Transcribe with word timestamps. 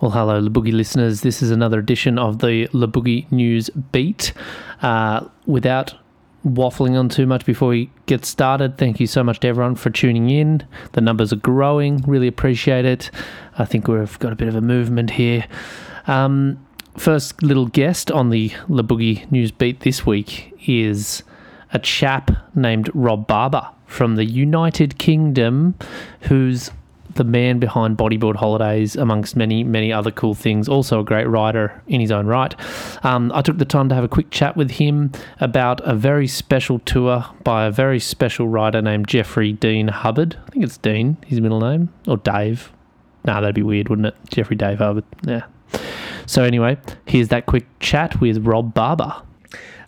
Well, 0.00 0.10
hello, 0.10 0.38
Le 0.38 0.50
Boogie 0.50 0.72
listeners. 0.72 1.20
This 1.20 1.42
is 1.42 1.50
another 1.50 1.78
edition 1.78 2.18
of 2.18 2.40
the 2.40 2.68
Le 2.72 2.86
Boogie 2.88 3.30
News 3.30 3.70
Beat. 3.92 4.32
Uh, 4.82 5.28
without 5.46 5.94
waffling 6.44 6.98
on 6.98 7.08
too 7.08 7.26
much 7.26 7.46
before 7.46 7.68
we 7.68 7.90
get 8.06 8.24
started, 8.24 8.76
thank 8.76 9.00
you 9.00 9.06
so 9.06 9.22
much 9.22 9.40
to 9.40 9.48
everyone 9.48 9.76
for 9.76 9.90
tuning 9.90 10.28
in. 10.28 10.66
The 10.92 11.00
numbers 11.00 11.32
are 11.32 11.36
growing. 11.36 11.98
Really 12.06 12.28
appreciate 12.28 12.84
it. 12.84 13.10
I 13.56 13.64
think 13.64 13.88
we've 13.88 14.18
got 14.18 14.32
a 14.32 14.36
bit 14.36 14.48
of 14.48 14.56
a 14.56 14.60
movement 14.60 15.10
here. 15.10 15.46
Um, 16.06 16.66
first 16.98 17.42
little 17.42 17.66
guest 17.66 18.10
on 18.10 18.30
the 18.30 18.52
Le 18.68 18.82
Boogie 18.82 19.30
News 19.30 19.52
Beat 19.52 19.80
this 19.80 20.04
week 20.04 20.52
is 20.66 21.22
a 21.74 21.78
chap 21.78 22.30
named 22.54 22.90
Rob 22.94 23.26
Barber 23.26 23.68
from 23.86 24.16
the 24.16 24.24
United 24.24 24.98
Kingdom, 24.98 25.74
who's 26.22 26.70
the 27.14 27.24
man 27.24 27.58
behind 27.58 27.96
Bodyboard 27.96 28.36
Holidays, 28.36 28.96
amongst 28.96 29.36
many, 29.36 29.62
many 29.62 29.92
other 29.92 30.10
cool 30.10 30.34
things. 30.34 30.68
Also, 30.68 31.00
a 31.00 31.04
great 31.04 31.26
writer 31.26 31.80
in 31.86 32.00
his 32.00 32.10
own 32.10 32.26
right. 32.26 32.54
Um, 33.04 33.30
I 33.34 33.42
took 33.42 33.58
the 33.58 33.64
time 33.64 33.88
to 33.88 33.94
have 33.94 34.02
a 34.02 34.08
quick 34.08 34.30
chat 34.30 34.56
with 34.56 34.72
him 34.72 35.12
about 35.40 35.80
a 35.84 35.94
very 35.94 36.26
special 36.26 36.80
tour 36.80 37.24
by 37.44 37.66
a 37.66 37.70
very 37.70 38.00
special 38.00 38.48
writer 38.48 38.82
named 38.82 39.06
Jeffrey 39.06 39.52
Dean 39.52 39.88
Hubbard. 39.88 40.36
I 40.46 40.50
think 40.50 40.64
it's 40.64 40.78
Dean, 40.78 41.16
his 41.26 41.40
middle 41.40 41.60
name, 41.60 41.90
or 42.08 42.16
Dave. 42.16 42.72
Nah, 43.24 43.40
that'd 43.40 43.54
be 43.54 43.62
weird, 43.62 43.88
wouldn't 43.88 44.06
it? 44.06 44.16
Jeffrey 44.30 44.56
Dave 44.56 44.78
Hubbard. 44.78 45.04
Yeah. 45.24 45.44
So, 46.26 46.42
anyway, 46.42 46.78
here's 47.06 47.28
that 47.28 47.46
quick 47.46 47.66
chat 47.80 48.20
with 48.20 48.44
Rob 48.46 48.74
Barber. 48.74 49.22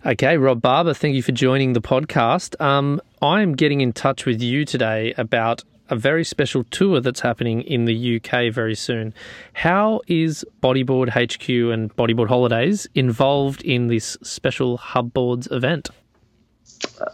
Okay, 0.07 0.37
Rob 0.37 0.61
Barber, 0.61 0.93
thank 0.93 1.15
you 1.15 1.21
for 1.21 1.33
joining 1.33 1.73
the 1.73 1.81
podcast. 1.81 2.55
Um, 2.61 3.01
I 3.21 3.41
am 3.41 3.55
getting 3.55 3.81
in 3.81 3.91
touch 3.91 4.25
with 4.25 4.41
you 4.41 4.63
today 4.63 5.13
about 5.17 5.65
a 5.89 5.97
very 5.97 6.23
special 6.23 6.63
tour 6.63 7.01
that's 7.01 7.19
happening 7.19 7.61
in 7.63 7.83
the 7.83 8.15
UK 8.15 8.53
very 8.53 8.73
soon. 8.73 9.13
How 9.51 9.99
is 10.07 10.45
Bodyboard 10.63 11.09
HQ 11.09 11.49
and 11.73 11.93
Bodyboard 11.97 12.29
Holidays 12.29 12.87
involved 12.95 13.61
in 13.63 13.87
this 13.87 14.15
special 14.23 14.77
Hubboards 14.77 15.51
event? 15.51 15.89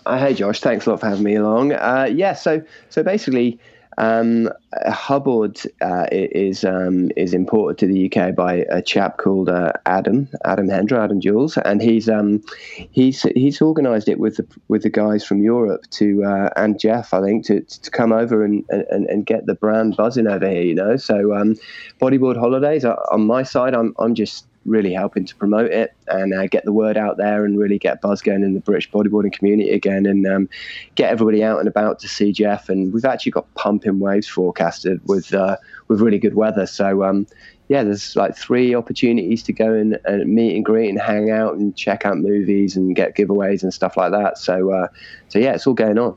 Uh, 0.06 0.20
hey 0.20 0.36
Josh, 0.36 0.60
thanks 0.60 0.86
a 0.86 0.92
lot 0.92 1.00
for 1.00 1.08
having 1.08 1.24
me 1.24 1.34
along. 1.34 1.74
Uh, 1.74 2.08
yeah, 2.14 2.34
so 2.34 2.62
so 2.90 3.02
basically, 3.02 3.60
um, 3.98 4.50
Hubboard 4.88 5.62
uh, 5.82 6.08
is 6.12 6.64
um, 6.64 7.12
is 7.16 7.34
imported 7.34 7.78
to 7.80 7.88
the 7.88 8.12
UK 8.12 8.36
by 8.36 8.66
a 8.70 8.82
chap 8.82 9.18
called 9.18 9.50
uh, 9.50 9.74
Adam 9.86 10.30
Adam 10.46 10.68
Hendra 10.68 11.04
Adam 11.04 11.22
Jules, 11.22 11.58
and 11.58 11.82
he's 11.82 12.10
um, 12.10 12.44
he's 12.92 13.24
he's 13.36 13.62
organised 13.62 14.08
it 14.08 14.20
with 14.20 14.38
the 14.38 14.48
with 14.68 14.84
the 14.84 14.90
guys 14.90 15.24
from 15.24 15.42
Europe 15.42 15.90
to 15.92 16.24
uh, 16.24 16.50
and 16.56 16.80
Jeff 16.80 17.14
I 17.14 17.22
think 17.22 17.46
to, 17.46 17.62
to 17.62 17.92
come 17.92 18.12
over 18.12 18.44
and, 18.44 18.64
and, 18.70 19.06
and 19.08 19.26
get 19.26 19.46
the 19.46 19.56
brand 19.56 19.96
buzzing 19.96 20.28
over 20.28 20.50
here. 20.50 20.64
You 20.64 20.76
know, 20.76 20.98
so 20.98 21.36
um, 21.36 21.56
bodyboard 22.02 22.38
holidays 22.38 22.86
on 22.86 23.26
my 23.26 23.44
side, 23.44 23.74
I'm 23.74 23.94
I'm 24.00 24.16
just 24.16 24.46
really 24.66 24.94
helping 24.94 25.26
to 25.26 25.36
promote 25.36 25.72
it 25.72 25.94
and 26.08 26.34
uh, 26.34 26.48
get 26.48 26.64
the 26.66 26.72
word 26.72 26.98
out 26.98 27.18
there 27.18 27.46
and 27.46 27.58
really 27.58 27.78
get 27.78 28.02
buzz 28.02 28.22
going 28.22 28.44
in 28.44 28.54
the 28.54 28.60
British 28.60 28.90
bodyboarding 28.92 29.34
community 29.34 29.72
again 29.72 30.06
and 30.06 30.26
um, 30.28 30.50
get 30.96 31.12
everybody 31.12 31.44
out 31.44 31.60
and 31.60 31.68
about 31.68 32.00
to 32.00 32.08
see 32.08 32.32
Jeff. 32.32 32.70
And 32.70 32.94
we've 32.94 33.06
actually 33.06 33.32
got 33.32 33.54
pumping 33.56 34.00
waves 34.00 34.28
forecasted 34.28 35.02
with 35.08 35.34
uh, 35.34 35.58
with 35.88 36.02
really 36.02 36.20
good 36.20 36.36
weather. 36.36 36.66
So 36.66 37.04
um, 37.04 37.28
yeah, 37.74 37.84
there's 37.84 38.16
like 38.16 38.38
three 38.38 38.76
opportunities 38.76 39.42
to 39.42 39.52
go 39.52 39.74
and, 39.74 40.00
and, 40.06 40.32
meet 40.32 40.56
and 40.56 40.64
greet 40.64 40.90
and 40.90 41.02
hang 41.02 41.32
out 41.32 41.56
and 41.56 41.76
check 41.76 42.06
out 42.06 42.20
movies 42.20 42.78
and 42.78 42.96
get 42.96 43.16
giveaways 43.16 43.64
and 43.64 43.74
stuff 43.74 43.98
like 43.98 44.12
that. 44.12 44.38
So 44.38 44.70
uh, 44.72 44.88
so 45.30 45.40
yeah, 45.40 45.56
it's 45.56 45.66
all 45.66 45.74
going 45.74 45.98
on. 45.98 46.16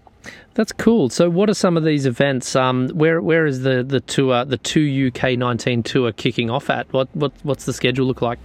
That's 0.53 0.73
cool. 0.73 1.09
So, 1.09 1.31
what 1.31 1.49
are 1.49 1.55
some 1.55 1.79
of 1.79 1.84
these 1.84 2.05
events? 2.05 2.55
Um, 2.55 2.91
where 2.91 3.23
where 3.23 3.47
is 3.47 3.62
the 3.62 3.83
the 3.83 4.01
tour, 4.01 4.45
the 4.45 4.59
two 4.59 5.11
UK 5.11 5.39
nineteen 5.39 5.83
tour, 5.83 6.12
kicking 6.12 6.51
off 6.51 6.69
at? 6.69 6.93
What 6.93 7.09
what 7.15 7.33
what's 7.43 7.65
the 7.65 7.73
schedule 7.73 8.06
look 8.06 8.21
like? 8.21 8.38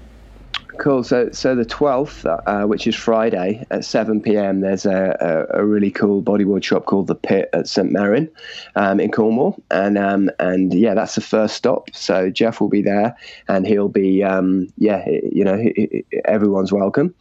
Cool. 0.77 1.03
So, 1.03 1.29
so 1.31 1.55
the 1.55 1.65
twelfth, 1.65 2.25
uh, 2.25 2.63
which 2.63 2.87
is 2.87 2.95
Friday 2.95 3.65
at 3.71 3.83
seven 3.83 4.21
pm, 4.21 4.61
there's 4.61 4.85
a, 4.85 5.47
a, 5.53 5.61
a, 5.61 5.65
really 5.65 5.91
cool 5.91 6.23
bodyboard 6.23 6.63
shop 6.63 6.85
called 6.85 7.07
the 7.07 7.15
Pit 7.15 7.49
at 7.53 7.67
St 7.67 7.91
Merryn, 7.91 8.29
um, 8.75 8.99
in 8.99 9.11
Cornwall, 9.11 9.61
and 9.69 9.97
um, 9.97 10.31
and 10.39 10.73
yeah, 10.73 10.93
that's 10.93 11.15
the 11.15 11.21
first 11.21 11.55
stop. 11.55 11.89
So 11.93 12.29
Jeff 12.29 12.61
will 12.61 12.69
be 12.69 12.81
there, 12.81 13.15
and 13.47 13.67
he'll 13.67 13.89
be 13.89 14.23
um, 14.23 14.69
yeah, 14.77 15.07
you 15.07 15.43
know, 15.43 15.61
everyone's 16.25 16.71
welcome. 16.71 17.13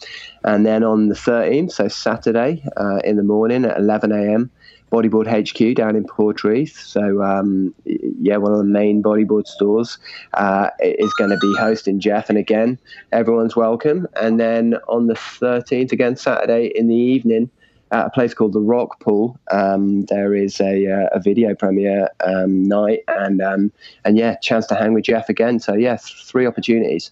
And 0.44 0.64
then 0.64 0.84
on 0.84 1.08
the 1.08 1.16
thirteenth, 1.16 1.72
so 1.72 1.88
Saturday 1.88 2.64
uh, 2.76 3.00
in 3.04 3.16
the 3.16 3.24
morning 3.24 3.64
at 3.64 3.76
eleven 3.76 4.12
am, 4.12 4.50
Bodyboard 4.90 5.26
HQ 5.26 5.76
down 5.76 5.96
in 5.96 6.04
Portreath. 6.04 6.76
So, 6.78 7.22
um, 7.22 7.74
yeah, 7.84 8.36
one 8.36 8.52
of 8.52 8.58
the 8.58 8.64
main 8.64 9.02
bodyboard 9.02 9.46
stores 9.46 9.98
uh, 10.34 10.70
is 10.80 11.12
going 11.14 11.30
to 11.30 11.38
be 11.38 11.54
hosting 11.58 12.00
Jeff. 12.00 12.28
And 12.28 12.38
again, 12.38 12.78
everyone's 13.12 13.54
welcome. 13.54 14.06
And 14.20 14.40
then 14.40 14.74
on 14.88 15.06
the 15.06 15.14
13th, 15.14 15.92
again, 15.92 16.16
Saturday 16.16 16.72
in 16.74 16.88
the 16.88 16.96
evening, 16.96 17.50
at 17.92 18.06
a 18.06 18.10
place 18.10 18.34
called 18.34 18.52
the 18.52 18.60
Rock 18.60 19.00
Pool, 19.00 19.38
um, 19.50 20.02
there 20.02 20.34
is 20.34 20.60
a, 20.60 20.86
uh, 20.86 21.08
a 21.12 21.20
video 21.20 21.54
premiere 21.54 22.08
um, 22.24 22.62
night, 22.62 23.00
and 23.08 23.42
um, 23.42 23.72
and 24.04 24.16
yeah, 24.16 24.36
chance 24.36 24.66
to 24.66 24.76
hang 24.76 24.94
with 24.94 25.04
Jeff 25.04 25.28
again. 25.28 25.58
So 25.58 25.74
yeah, 25.74 25.96
three 25.96 26.46
opportunities. 26.46 27.10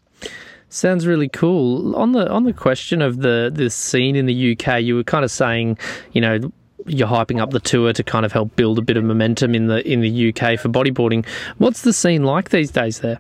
Sounds 0.71 1.07
really 1.07 1.29
cool. 1.29 1.97
On 1.97 2.13
the 2.13 2.31
on 2.31 2.45
the 2.45 2.53
question 2.53 3.03
of 3.03 3.21
the 3.21 3.51
the 3.53 3.71
scene 3.71 4.15
in 4.15 4.27
the 4.27 4.53
UK, 4.53 4.83
you 4.83 4.95
were 4.95 5.05
kind 5.05 5.25
of 5.25 5.31
saying, 5.31 5.79
you 6.13 6.21
know, 6.21 6.39
you're 6.89 7.09
hyping 7.09 7.41
up 7.41 7.51
the 7.51 7.61
tour 7.61 7.93
to 7.93 8.03
kind 8.03 8.25
of 8.25 8.33
help 8.33 8.55
build 8.57 8.79
a 8.79 8.83
bit 8.83 8.97
of 8.97 9.05
momentum 9.05 9.55
in 9.55 9.67
the 9.67 9.87
in 9.91 10.01
the 10.01 10.29
UK 10.29 10.59
for 10.59 10.69
bodyboarding. 10.69 11.27
What's 11.59 11.83
the 11.83 11.93
scene 11.93 12.25
like 12.25 12.51
these 12.51 12.71
days 12.71 13.01
there? 13.01 13.19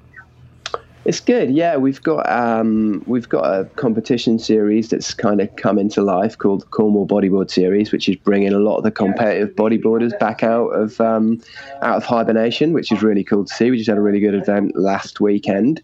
It's 1.08 1.20
good, 1.20 1.50
yeah. 1.50 1.78
We've 1.78 2.02
got 2.02 2.30
um, 2.30 3.02
we've 3.06 3.30
got 3.30 3.44
a 3.44 3.64
competition 3.76 4.38
series 4.38 4.90
that's 4.90 5.14
kind 5.14 5.40
of 5.40 5.56
come 5.56 5.78
into 5.78 6.02
life 6.02 6.36
called 6.36 6.60
the 6.60 6.66
Cornwall 6.66 7.06
Bodyboard 7.06 7.50
Series, 7.50 7.92
which 7.92 8.10
is 8.10 8.16
bringing 8.16 8.52
a 8.52 8.58
lot 8.58 8.76
of 8.76 8.84
the 8.84 8.90
competitive 8.90 9.56
bodyboarders 9.56 10.18
back 10.18 10.42
out 10.42 10.68
of 10.68 11.00
um, 11.00 11.40
out 11.80 11.96
of 11.96 12.04
hibernation, 12.04 12.74
which 12.74 12.92
is 12.92 13.02
really 13.02 13.24
cool 13.24 13.46
to 13.46 13.54
see. 13.54 13.70
We 13.70 13.78
just 13.78 13.88
had 13.88 13.96
a 13.96 14.02
really 14.02 14.20
good 14.20 14.34
event 14.34 14.76
last 14.76 15.18
weekend, 15.18 15.80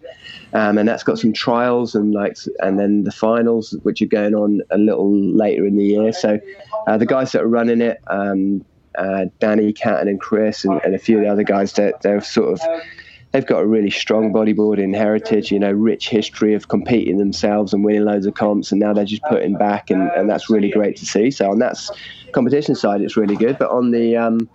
um, 0.53 0.77
and 0.77 0.87
that's 0.87 1.03
got 1.03 1.19
some 1.19 1.33
trials 1.33 1.95
and 1.95 2.13
like 2.13 2.37
and 2.59 2.79
then 2.79 3.05
the 3.05 3.11
finals, 3.11 3.75
which 3.83 4.03
are 4.03 4.07
going 4.07 4.35
on 4.35 4.61
a 4.71 4.77
little 4.77 5.11
later 5.11 5.67
in 5.67 5.77
the 5.77 5.87
year. 5.87 6.13
So 6.13 6.39
uh, 6.87 6.99
the 6.99 7.07
guys 7.07 7.33
that 7.33 7.41
are 7.41 7.49
running 7.49 7.81
it. 7.81 7.99
Um, 8.09 8.63
uh, 8.97 9.25
Danny, 9.41 9.73
Catton, 9.73 10.07
and 10.07 10.21
Chris, 10.21 10.65
and, 10.65 10.81
and, 10.85 10.95
a 10.95 11.01
few 11.01 11.19
of 11.19 11.25
the 11.25 11.29
other 11.29 11.43
guys 11.43 11.73
that 11.73 12.03
they're 12.03 12.21
sort 12.21 12.53
of 12.53 12.61
they've 13.35 13.45
got 13.45 13.63
a 13.63 13.67
really 13.67 13.91
strong 13.91 14.33
bodyboarding 14.33 14.97
heritage, 14.97 15.51
you 15.51 15.59
know, 15.59 15.73
rich 15.73 16.09
history 16.09 16.55
of 16.55 16.69
competing 16.69 17.19
themselves 17.19 17.75
and 17.75 17.85
winning 17.85 18.05
loads 18.05 18.27
of 18.27 18.35
comps, 18.35 18.71
and 18.71 18.81
now 18.81 18.93
they're 18.93 19.05
just 19.05 19.25
putting 19.25 19.55
back, 19.59 19.91
and, 19.91 20.09
and 20.13 20.31
that's 20.31 20.49
really 20.49 20.71
great 20.71 20.97
to 20.97 21.05
see. 21.05 21.33
So 21.33 21.51
on 21.51 21.59
that 21.59 21.77
competition 22.31 22.77
side, 22.77 23.01
it's 23.03 23.17
really 23.17 23.35
good. 23.35 23.59
But 23.59 23.71
on 23.71 23.91
the 23.91 24.17
um, 24.17 24.49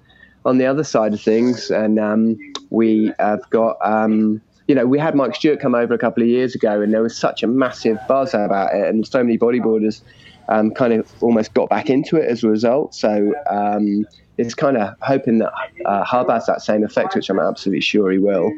on 0.45 0.59
the 0.59 0.65
other 0.65 0.85
side 0.85 1.13
of 1.13 1.21
things, 1.21 1.69
and 1.69 1.99
um, 1.99 2.37
we 2.71 3.13
have 3.19 3.47
got. 3.51 3.77
Um, 3.83 4.41
you 4.69 4.75
know, 4.75 4.85
we 4.85 4.99
had 4.99 5.15
Mike 5.15 5.33
Stewart 5.33 5.59
come 5.59 5.73
over 5.73 5.95
a 5.95 5.97
couple 5.97 6.21
of 6.21 6.29
years 6.29 6.53
ago, 6.53 6.79
and 6.79 6.93
there 6.93 7.01
was 7.01 7.17
such 7.17 7.41
a 7.41 7.47
massive 7.47 7.97
buzz 8.07 8.35
about 8.35 8.75
it, 8.75 8.87
and 8.87 9.05
so 9.05 9.23
many 9.23 9.35
bodyboarders 9.35 10.03
um, 10.47 10.69
kind 10.71 10.93
of 10.93 11.11
almost 11.23 11.55
got 11.55 11.69
back 11.69 11.89
into 11.89 12.17
it 12.17 12.29
as 12.29 12.43
a 12.43 12.47
result. 12.47 12.93
So 12.93 13.33
um, 13.49 14.05
it's 14.39 14.53
kind 14.53 14.77
of 14.77 14.95
hoping 15.01 15.39
that 15.39 15.51
uh, 15.85 16.03
Hubb 16.05 16.29
has 16.29 16.45
that 16.45 16.61
same 16.61 16.85
effect, 16.85 17.13
which 17.13 17.29
I'm 17.29 17.39
absolutely 17.39 17.81
sure 17.81 18.09
he 18.09 18.19
will. 18.19 18.53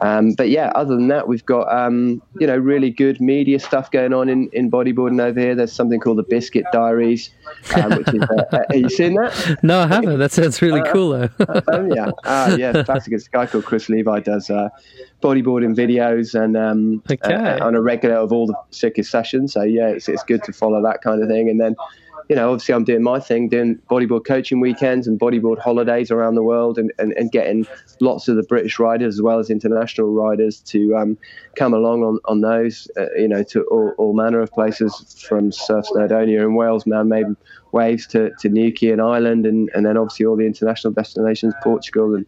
Um, 0.00 0.34
but 0.34 0.50
yeah, 0.50 0.70
other 0.76 0.94
than 0.94 1.08
that, 1.08 1.26
we've 1.26 1.44
got 1.44 1.70
um, 1.72 2.22
you 2.38 2.46
know 2.46 2.56
really 2.56 2.90
good 2.90 3.20
media 3.20 3.58
stuff 3.58 3.90
going 3.90 4.12
on 4.12 4.28
in, 4.28 4.48
in 4.52 4.70
bodyboarding 4.70 5.20
over 5.20 5.40
here. 5.40 5.56
There's 5.56 5.72
something 5.72 5.98
called 5.98 6.18
the 6.18 6.22
Biscuit 6.22 6.64
Diaries, 6.72 7.30
um, 7.74 7.96
which 7.96 8.08
is 8.14 8.22
uh, 8.22 8.44
uh 8.52 8.62
have 8.70 8.76
you 8.76 8.88
seen 8.88 9.14
that? 9.14 9.58
No, 9.64 9.80
I 9.80 9.88
haven't. 9.88 10.18
That 10.20 10.30
sounds 10.30 10.62
really 10.62 10.80
uh, 10.80 10.92
cool 10.92 11.10
though. 11.10 11.28
oh 11.68 11.92
yeah, 11.92 12.10
uh, 12.24 12.56
yeah, 12.56 12.84
classic. 12.84 13.12
It's 13.12 13.26
a 13.26 13.30
guy 13.30 13.46
called 13.46 13.64
Chris 13.64 13.88
Levi 13.88 14.20
does 14.20 14.48
uh, 14.48 14.68
bodyboarding 15.22 15.74
videos 15.74 16.40
and 16.40 16.56
um, 16.56 17.02
okay. 17.10 17.58
on 17.58 17.74
a 17.74 17.80
regular 17.80 18.14
of 18.14 18.32
all 18.32 18.46
the 18.46 18.56
sickest 18.70 19.10
sessions. 19.10 19.54
So 19.54 19.62
yeah, 19.62 19.88
it's 19.88 20.08
it's 20.08 20.22
good 20.22 20.44
to 20.44 20.52
follow 20.52 20.80
that 20.82 21.02
kind 21.02 21.20
of 21.20 21.28
thing, 21.28 21.50
and 21.50 21.60
then 21.60 21.74
you 22.28 22.34
know, 22.34 22.50
obviously 22.50 22.74
I'm 22.74 22.84
doing 22.84 23.02
my 23.02 23.20
thing, 23.20 23.48
doing 23.48 23.78
bodyboard 23.88 24.24
coaching 24.26 24.60
weekends 24.60 25.06
and 25.06 25.18
bodyboard 25.18 25.58
holidays 25.58 26.10
around 26.10 26.34
the 26.34 26.42
world 26.42 26.78
and, 26.78 26.92
and, 26.98 27.12
and 27.12 27.30
getting 27.30 27.66
lots 28.00 28.26
of 28.26 28.36
the 28.36 28.42
British 28.42 28.78
riders 28.78 29.14
as 29.14 29.22
well 29.22 29.38
as 29.38 29.48
international 29.48 30.12
riders 30.12 30.60
to 30.62 30.96
um, 30.96 31.16
come 31.56 31.72
along 31.72 32.02
on, 32.02 32.18
on 32.24 32.40
those, 32.40 32.88
uh, 32.96 33.06
you 33.16 33.28
know, 33.28 33.42
to 33.44 33.62
all, 33.64 33.92
all, 33.96 34.12
manner 34.12 34.40
of 34.40 34.50
places 34.50 35.22
from 35.28 35.52
Surf 35.52 35.86
Snowdonia 35.92 36.40
in 36.40 36.54
Wales, 36.54 36.86
man-made 36.86 37.26
waves 37.72 38.06
to, 38.08 38.30
to 38.40 38.48
Newquay 38.48 38.90
and 38.90 39.00
Ireland 39.00 39.46
and, 39.46 39.70
and 39.74 39.86
then 39.86 39.96
obviously 39.96 40.26
all 40.26 40.36
the 40.36 40.46
international 40.46 40.92
destinations, 40.92 41.54
Portugal 41.62 42.14
and 42.14 42.26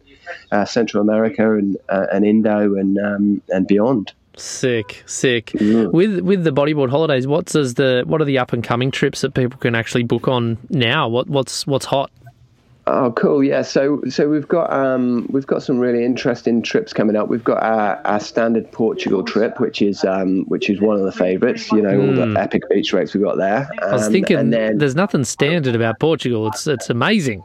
uh, 0.51 0.65
Central 0.65 1.01
America 1.01 1.55
and, 1.55 1.77
uh, 1.89 2.05
and 2.13 2.25
Indo 2.25 2.75
and, 2.75 2.97
um, 2.99 3.41
and 3.49 3.67
beyond. 3.67 4.13
Sick, 4.39 5.03
sick. 5.05 5.47
Mm. 5.47 5.91
With 5.91 6.19
with 6.21 6.43
the 6.43 6.51
bodyboard 6.51 6.89
holidays, 6.89 7.27
what's 7.27 7.55
as 7.55 7.73
the 7.75 8.03
what 8.05 8.21
are 8.21 8.25
the 8.25 8.37
up 8.37 8.53
and 8.53 8.63
coming 8.63 8.91
trips 8.91 9.21
that 9.21 9.33
people 9.33 9.59
can 9.59 9.75
actually 9.75 10.03
book 10.03 10.27
on 10.27 10.57
now? 10.69 11.07
What 11.07 11.29
what's 11.29 11.67
what's 11.67 11.85
hot? 11.85 12.11
Oh, 12.87 13.11
cool. 13.11 13.43
Yeah. 13.43 13.61
So, 13.61 14.01
so 14.09 14.27
we've 14.29 14.47
got 14.47 14.73
um, 14.73 15.27
we've 15.29 15.45
got 15.45 15.61
some 15.61 15.77
really 15.77 16.03
interesting 16.03 16.63
trips 16.63 16.91
coming 16.91 17.15
up. 17.15 17.27
We've 17.27 17.43
got 17.43 17.61
our, 17.61 18.01
our 18.03 18.19
standard 18.19 18.71
Portugal 18.71 19.21
trip, 19.23 19.59
which 19.59 19.81
is 19.83 20.03
um, 20.05 20.45
which 20.45 20.71
is 20.71 20.81
one 20.81 20.95
of 20.97 21.03
the 21.03 21.11
favourites. 21.11 21.71
You 21.71 21.83
know, 21.83 21.99
all 22.01 22.13
the 22.13 22.39
epic 22.39 22.63
beach 22.67 22.89
breaks 22.91 23.13
we've 23.13 23.21
got 23.23 23.37
there. 23.37 23.69
I 23.83 23.93
was 23.93 24.07
Um, 24.07 24.11
thinking 24.13 24.37
and 24.37 24.51
then, 24.51 24.79
there's 24.79 24.95
nothing 24.95 25.23
standard 25.23 25.75
about 25.75 25.99
Portugal. 25.99 26.47
It's 26.47 26.65
it's 26.65 26.89
amazing. 26.89 27.43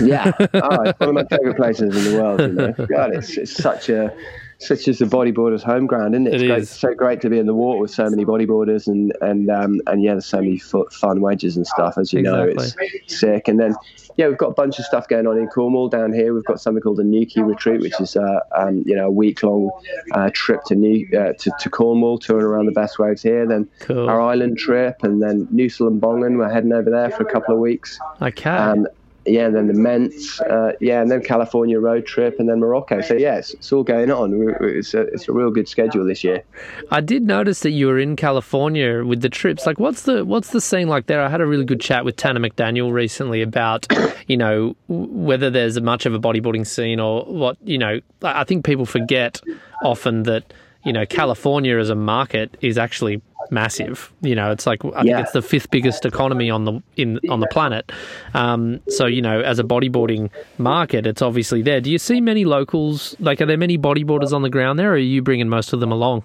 yeah, 0.00 0.32
oh, 0.38 0.82
it's 0.82 1.00
one 1.00 1.08
of 1.08 1.14
my 1.14 1.24
favourite 1.36 1.56
places 1.56 1.96
in 2.06 2.12
the 2.12 2.20
world. 2.20 2.40
You 2.40 2.48
know, 2.48 2.72
God, 2.86 3.12
it's, 3.14 3.36
it's 3.36 3.52
such 3.54 3.88
a 3.88 4.14
such 4.58 4.88
as 4.88 4.98
the 4.98 5.04
bodyboarders' 5.04 5.62
home 5.62 5.86
ground, 5.86 6.14
isn't 6.14 6.26
it? 6.28 6.34
It's 6.34 6.42
It 6.42 6.46
great, 6.46 6.62
is. 6.62 6.70
so 6.70 6.94
great 6.94 7.20
to 7.22 7.30
be 7.30 7.38
in 7.38 7.46
the 7.46 7.54
water 7.54 7.80
with 7.80 7.90
so 7.90 8.08
many 8.08 8.24
bodyboarders 8.24 8.86
and 8.86 9.12
and 9.20 9.50
um, 9.50 9.80
and 9.86 10.02
yeah, 10.02 10.12
there's 10.12 10.26
so 10.26 10.38
many 10.38 10.58
fu- 10.58 10.88
fun 10.90 11.20
wedges 11.20 11.56
and 11.56 11.66
stuff. 11.66 11.98
As 11.98 12.12
you 12.12 12.22
know, 12.22 12.42
it's 12.44 12.74
sick. 13.06 13.48
And 13.48 13.60
then 13.60 13.74
yeah, 14.16 14.28
we've 14.28 14.38
got 14.38 14.48
a 14.48 14.54
bunch 14.54 14.78
of 14.78 14.86
stuff 14.86 15.08
going 15.08 15.26
on 15.26 15.36
in 15.36 15.46
Cornwall 15.48 15.88
down 15.88 16.12
here. 16.12 16.32
We've 16.32 16.44
got 16.44 16.58
something 16.60 16.80
called 16.80 16.96
the 16.96 17.04
Newquay 17.04 17.42
Retreat, 17.42 17.80
which 17.82 18.00
is 18.00 18.16
uh, 18.16 18.40
um, 18.56 18.82
you 18.86 18.96
know 18.96 19.06
a 19.08 19.10
week 19.10 19.42
long 19.42 19.70
uh, 20.12 20.30
trip 20.32 20.64
to 20.64 20.74
New 20.74 21.06
uh, 21.18 21.34
to, 21.38 21.50
to 21.60 21.68
Cornwall, 21.70 22.18
touring 22.18 22.46
around 22.46 22.66
the 22.66 22.72
best 22.72 22.98
waves 22.98 23.22
here. 23.22 23.46
Then 23.46 23.68
Cool. 23.80 24.08
our 24.08 24.20
island 24.20 24.56
trip, 24.58 25.02
and 25.02 25.22
then 25.22 25.46
Nusa 25.48 25.82
Lembongan. 25.90 26.38
We're 26.38 26.48
heading 26.50 26.72
over 26.72 26.88
there 26.90 27.10
for 27.10 27.22
a 27.22 27.30
couple 27.30 27.54
of 27.54 27.60
weeks. 27.60 27.98
Okay. 28.22 28.48
Um, 28.50 28.86
yeah, 29.26 29.46
and 29.46 29.54
then 29.54 29.66
the 29.66 29.74
Ments, 29.74 30.40
uh, 30.40 30.72
yeah, 30.80 31.00
and 31.00 31.10
then 31.10 31.22
California 31.22 31.78
road 31.78 32.06
trip, 32.06 32.38
and 32.38 32.48
then 32.48 32.60
Morocco. 32.60 33.00
So 33.00 33.14
yeah, 33.14 33.36
it's, 33.36 33.52
it's 33.54 33.72
all 33.72 33.82
going 33.82 34.10
on. 34.10 34.56
It's 34.60 34.94
a, 34.94 35.02
it's 35.02 35.28
a 35.28 35.32
real 35.32 35.50
good 35.50 35.68
schedule 35.68 36.04
this 36.04 36.22
year. 36.22 36.42
I 36.90 37.00
did 37.00 37.24
notice 37.24 37.60
that 37.60 37.70
you 37.70 37.86
were 37.86 37.98
in 37.98 38.16
California 38.16 39.04
with 39.04 39.20
the 39.20 39.28
trips. 39.28 39.66
Like, 39.66 39.78
what's 39.78 40.02
the 40.02 40.24
what's 40.24 40.50
the 40.50 40.60
scene 40.60 40.88
like 40.88 41.06
there? 41.06 41.22
I 41.22 41.28
had 41.28 41.40
a 41.40 41.46
really 41.46 41.64
good 41.64 41.80
chat 41.80 42.04
with 42.04 42.16
Tanner 42.16 42.40
McDaniel 42.40 42.92
recently 42.92 43.42
about, 43.42 43.86
you 44.26 44.36
know, 44.36 44.76
whether 44.88 45.50
there's 45.50 45.80
much 45.80 46.06
of 46.06 46.14
a 46.14 46.18
bodyboarding 46.18 46.66
scene 46.66 47.00
or 47.00 47.24
what. 47.24 47.56
You 47.64 47.78
know, 47.78 48.00
I 48.22 48.44
think 48.44 48.64
people 48.64 48.86
forget 48.86 49.40
often 49.82 50.22
that 50.24 50.52
you 50.86 50.92
know 50.92 51.04
California 51.04 51.76
as 51.78 51.90
a 51.90 51.94
market 51.94 52.56
is 52.62 52.78
actually 52.78 53.20
massive. 53.50 54.12
You 54.22 54.34
know, 54.34 54.50
it's 54.50 54.66
like 54.66 54.84
I 54.84 55.02
think 55.02 55.18
it's 55.18 55.32
the 55.32 55.42
fifth 55.42 55.70
biggest 55.70 56.06
economy 56.06 56.48
on 56.48 56.64
the 56.64 56.82
in 56.96 57.20
on 57.28 57.40
the 57.40 57.48
planet. 57.48 57.92
Um, 58.34 58.80
so 58.88 59.06
you 59.06 59.20
know, 59.20 59.40
as 59.40 59.58
a 59.58 59.64
bodyboarding 59.64 60.30
market, 60.58 61.06
it's 61.06 61.22
obviously 61.22 61.62
there. 61.62 61.80
Do 61.80 61.90
you 61.90 61.98
see 61.98 62.20
many 62.20 62.44
locals? 62.44 63.16
Like, 63.18 63.40
are 63.40 63.46
there 63.46 63.58
many 63.58 63.76
bodyboarders 63.76 64.32
on 64.32 64.42
the 64.42 64.50
ground 64.50 64.78
there, 64.78 64.90
or 64.90 64.94
are 64.94 64.98
you 64.98 65.22
bringing 65.22 65.48
most 65.48 65.72
of 65.72 65.80
them 65.80 65.92
along? 65.92 66.24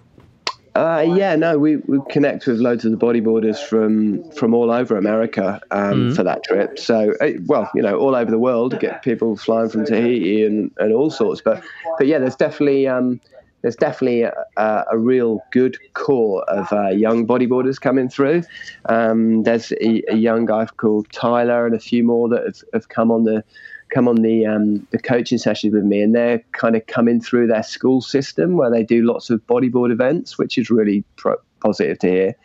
Uh, 0.74 1.04
yeah, 1.06 1.36
no, 1.36 1.58
we, 1.58 1.76
we 1.78 2.00
connect 2.10 2.48
with 2.48 2.60
loads 2.60 2.86
of 2.86 2.92
the 2.92 2.98
bodyboarders 2.98 3.58
from 3.58 4.24
from 4.32 4.54
all 4.54 4.72
over 4.72 4.96
America 4.96 5.60
um, 5.72 6.16
for 6.16 6.24
that 6.24 6.46
trip. 6.46 6.80
So, 6.80 7.14
uh, 7.20 7.32
well, 7.46 7.70
you 7.76 7.82
know, 7.82 7.98
all 7.98 8.16
over 8.16 8.32
the 8.32 8.40
world, 8.40 8.80
get 8.80 9.02
people 9.02 9.36
flying 9.36 9.70
from 9.70 9.86
Tahiti 9.86 10.46
and, 10.46 10.72
and 10.78 10.94
all 10.94 11.12
sorts. 11.12 11.42
But 11.42 11.62
but 11.98 12.08
yeah, 12.08 12.20
there's 12.20 12.38
definitely 12.38 12.88
um, 12.88 13.20
there's 13.62 13.76
definitely 13.76 14.24
a, 14.24 14.34
a, 14.58 14.98
real 14.98 15.42
good 15.52 15.78
core 15.94 16.44
of 16.50 16.72
uh, 16.72 16.90
young 16.90 17.28
bodyboarders 17.28 17.80
coming 17.80 18.10
through. 18.10 18.44
Um, 18.86 19.44
there's 19.44 19.72
a, 19.74 20.04
a 20.12 20.16
young 20.16 20.46
guy 20.46 20.66
called 20.66 21.12
Tyler 21.12 21.66
and 21.66 21.76
a 21.76 21.80
few 21.80 22.04
more 22.04 22.30
that 22.30 22.44
have, 22.44 22.62
have 22.74 22.90
come 22.90 23.12
on 23.12 23.24
the 23.24 23.44
come 23.92 24.08
on 24.08 24.22
the 24.22 24.46
um, 24.46 24.88
the 24.92 24.98
coaching 24.98 25.38
sessions 25.38 25.74
with 25.74 25.84
me, 25.84 26.02
and 26.02 26.16
they're 26.16 26.40
kind 26.54 26.76
of 26.76 26.86
coming 26.88 27.22
through 27.22 27.48
their 27.48 27.64
school 27.64 28.02
system 28.02 28.56
where 28.56 28.72
they 28.72 28.84
do 28.84 29.04
lots 29.04 29.30
of 29.30 29.46
bodyboard 29.48 29.92
events, 29.92 30.38
which 30.38 30.58
is 30.58 30.70
really 30.70 31.04
pro- 31.18 31.38
positive 31.62 32.00
to 32.00 32.10
hear. 32.10 32.36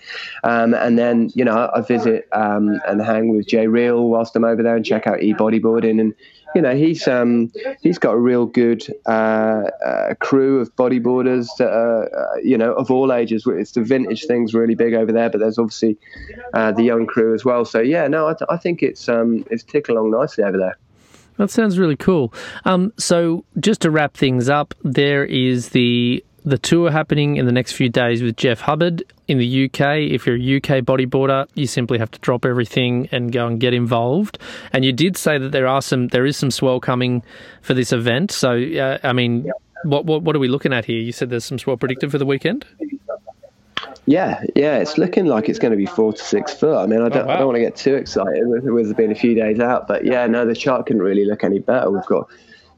Um, 0.45 0.75
and 0.75 0.99
then 0.99 1.31
you 1.35 1.45
know 1.45 1.71
I 1.75 1.81
visit 1.81 2.29
um, 2.33 2.81
and 2.87 3.01
hang 3.03 3.37
with 3.37 3.47
Jay 3.47 3.67
Real 3.67 4.09
whilst 4.09 4.37
I'm 4.37 4.45
over 4.45 4.63
there 4.63 4.77
and 4.77 4.85
check 4.85 5.07
out 5.07 5.23
e 5.23 5.35
bodyboarding, 5.35 6.01
and 6.01 6.15
you 6.55 6.63
know 6.63 6.75
he's 6.75 7.07
um, 7.09 7.53
he's 7.81 7.99
got 7.99 8.13
a 8.13 8.19
real 8.19 8.47
good 8.47 8.87
uh, 9.07 9.71
uh, 9.85 10.15
crew 10.15 10.61
of 10.61 10.75
bodyboarders 10.77 11.49
that 11.59 11.71
are 11.71 12.05
uh, 12.05 12.37
you 12.43 12.57
know 12.57 12.73
of 12.75 12.91
all 12.91 13.13
ages. 13.13 13.45
It's 13.47 13.73
the 13.73 13.83
vintage 13.83 14.27
thing's 14.27 14.55
really 14.55 14.75
big 14.75 14.95
over 14.95 15.13
there, 15.13 15.31
but 15.31 15.41
there's 15.41 15.59
obviously 15.59 15.99
uh, 16.55 16.73
the 16.73 16.83
young 16.83 17.07
crew 17.07 17.35
as 17.35 17.45
well. 17.45 17.65
So 17.65 17.81
yeah, 17.81 18.07
no, 18.09 18.29
I, 18.29 18.35
th- 18.35 18.49
I 18.49 18.57
think 18.57 18.83
it's 18.83 19.09
um, 19.09 19.45
it's 19.51 19.63
ticking 19.63 19.97
along 19.97 20.11
nicely 20.11 20.45
over 20.45 20.59
there. 20.59 20.77
That 21.37 21.51
sounds 21.51 21.79
really 21.79 21.97
cool. 21.97 22.33
Um, 22.65 22.93
so 22.97 23.45
just 23.61 23.83
to 23.83 23.91
wrap 23.91 24.17
things 24.17 24.49
up, 24.49 24.75
there 24.83 25.25
is 25.25 25.71
the 25.71 26.25
the 26.47 26.57
tour 26.57 26.93
happening 26.93 27.37
in 27.37 27.45
the 27.45 27.53
next 27.53 27.73
few 27.73 27.89
days 27.89 28.23
with 28.23 28.37
Jeff 28.37 28.61
Hubbard 28.61 29.03
in 29.27 29.39
the 29.39 29.65
UK. 29.65 29.99
If 29.99 30.27
you're 30.27 30.37
a 30.37 30.57
UK 30.57 30.85
bodyboarder, 30.85 31.49
you 31.55 31.67
simply 31.67 31.99
have 31.99 32.11
to 32.13 32.21
drop 32.21 32.45
everything 32.45 33.09
and 33.11 33.33
go 33.33 33.49
and 33.49 33.59
get 33.59 33.75
involved. 33.75 34.39
And 34.73 34.85
you 34.85 34.93
did 34.93 35.17
say 35.17 35.39
that 35.39 35.51
there 35.51 35.67
are 35.67 35.83
some 35.83 36.07
there 36.09 36.25
is 36.25 36.37
some 36.37 36.53
swell 36.53 36.79
coming 36.79 37.25
for 37.63 37.75
this 37.75 37.93
event. 37.93 38.31
So 38.31 38.57
uh, 38.57 38.99
I 39.03 39.13
mean, 39.13 39.51
what, 39.83 40.07
what 40.07 40.23
what 40.23 40.37
are 40.37 40.39
we 40.39 40.47
looking 40.47 40.73
at 40.73 40.85
here? 40.85 41.01
You 41.01 41.11
said 41.13 41.31
there's 41.31 41.45
some 41.45 41.59
swell 41.59 41.77
predicted 41.77 42.13
for 42.13 42.19
the 42.19 42.27
weekend. 42.27 42.65
Yeah, 44.09 44.45
yeah, 44.55 44.77
it's 44.77 44.99
looking 44.99 45.27
like 45.27 45.49
it's 45.49 45.59
going 45.59 45.73
to 45.73 45.77
be 45.77 45.87
four 45.87 46.13
to 46.13 46.23
six 46.23 46.55
foot. 46.55 46.77
I 46.77 46.87
mean, 46.87 47.03
I 47.03 47.09
don't, 47.09 47.25
Oh, 47.25 47.27
wow. 47.27 47.35
I 47.35 47.37
don't 47.39 47.47
want 47.47 47.57
to 47.57 47.61
get 47.61 47.75
too 47.75 47.97
excited 47.97 48.47
with, 48.47 48.63
with 48.63 48.89
it 48.89 48.97
being 48.97 49.11
a 49.11 49.17
few 49.17 49.35
days 49.35 49.59
out, 49.59 49.89
but 49.89 50.05
yeah, 50.05 50.29
no, 50.29 50.47
the 50.47 50.55
chart 50.55 50.87
couldn't 50.87 51.03
really 51.03 51.25
look 51.25 51.43
any 51.43 51.59
better. 51.59 51.91
We've 51.91 52.07
got 52.07 52.29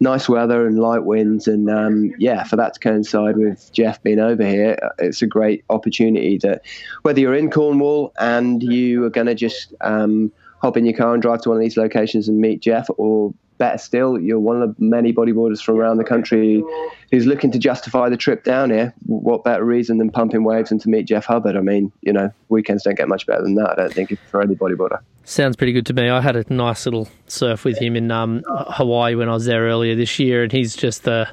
nice 0.01 0.29
weather 0.29 0.67
and 0.67 0.79
light 0.79 1.05
winds, 1.05 1.49
and 1.49 1.69
um, 1.71 2.13
yeah, 2.19 2.45
for 2.45 2.57
that 2.57 2.75
to 2.75 2.81
coincide 2.81 3.37
with 3.37 3.71
Jeff 3.73 4.03
being 4.03 4.19
over 4.19 4.45
here, 4.47 4.79
it's 4.99 5.23
a 5.23 5.27
great 5.27 5.65
opportunity. 5.71 6.39
That 6.39 6.63
whether 7.03 7.21
you're 7.21 7.35
in 7.35 7.51
Cornwall 7.51 8.13
and 8.19 8.63
you 8.63 9.05
are 9.05 9.11
going 9.11 9.27
to 9.27 9.35
just 9.35 9.75
um, 9.81 10.33
hop 10.61 10.77
in 10.77 10.87
your 10.87 10.97
car 10.97 11.15
and 11.15 11.23
drive 11.23 11.43
to 11.43 11.51
one 11.51 11.59
of 11.59 11.63
these 11.63 11.77
locations 11.77 12.29
and 12.29 12.41
meet 12.41 12.61
Jeff, 12.61 12.89
or 12.97 13.33
better 13.59 13.79
still, 13.79 14.19
you're 14.19 14.39
one 14.39 14.63
of 14.63 14.77
the 14.77 14.83
many 14.83 15.13
bodyboarders 15.13 15.63
from 15.63 15.77
around 15.77 15.99
the 15.99 16.05
country 16.05 16.65
who's 17.11 17.27
looking 17.27 17.51
to 17.53 17.59
justify 17.59 18.09
the 18.09 18.17
trip 18.17 18.45
down 18.45 18.71
here. 18.71 18.95
What 19.07 19.45
better 19.45 19.65
reason 19.65 19.99
than 19.99 20.11
pumping 20.11 20.45
waves 20.45 20.71
and 20.71 20.81
to 20.81 20.89
meet 20.89 21.05
Jeff 21.05 21.27
Hubbard? 21.27 21.57
I 21.57 21.61
mean, 21.61 21.93
you 22.01 22.13
know, 22.13 22.33
weekends 22.49 22.85
don't 22.85 22.97
get 22.97 23.09
much 23.09 23.27
better 23.27 23.43
than 23.43 23.57
that. 23.57 23.71
I 23.71 23.75
don't 23.75 23.93
think 23.93 24.19
for 24.31 24.41
any 24.41 24.55
bodyboarder. 24.55 25.01
Sounds 25.25 25.57
pretty 25.57 25.73
good 25.73 25.87
to 25.87 25.93
me. 25.93 26.09
I 26.09 26.23
had 26.23 26.37
a 26.37 26.45
nice 26.53 26.87
little 26.87 27.09
surf 27.27 27.65
with 27.65 27.79
him 27.79 27.97
in 27.97 28.11
um, 28.11 28.43
Hawaii 28.47 29.15
when 29.15 29.29
I 29.29 29.35
was 29.35 29.45
there 29.45 29.65
earlier 29.65 29.95
this 29.95 30.19
year, 30.19 30.43
and 30.43 30.51
he's 30.51 30.75
just 30.75 31.05
the 31.05 31.29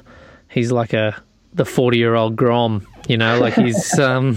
he's 0.50 0.70
like 0.70 0.92
a 0.92 1.16
the 1.56 1.64
forty 1.64 1.98
year 1.98 2.14
old 2.14 2.36
Grom. 2.36 2.86
You 3.08 3.16
know, 3.16 3.38
like 3.38 3.54
he's 3.54 3.96
um, 4.00 4.36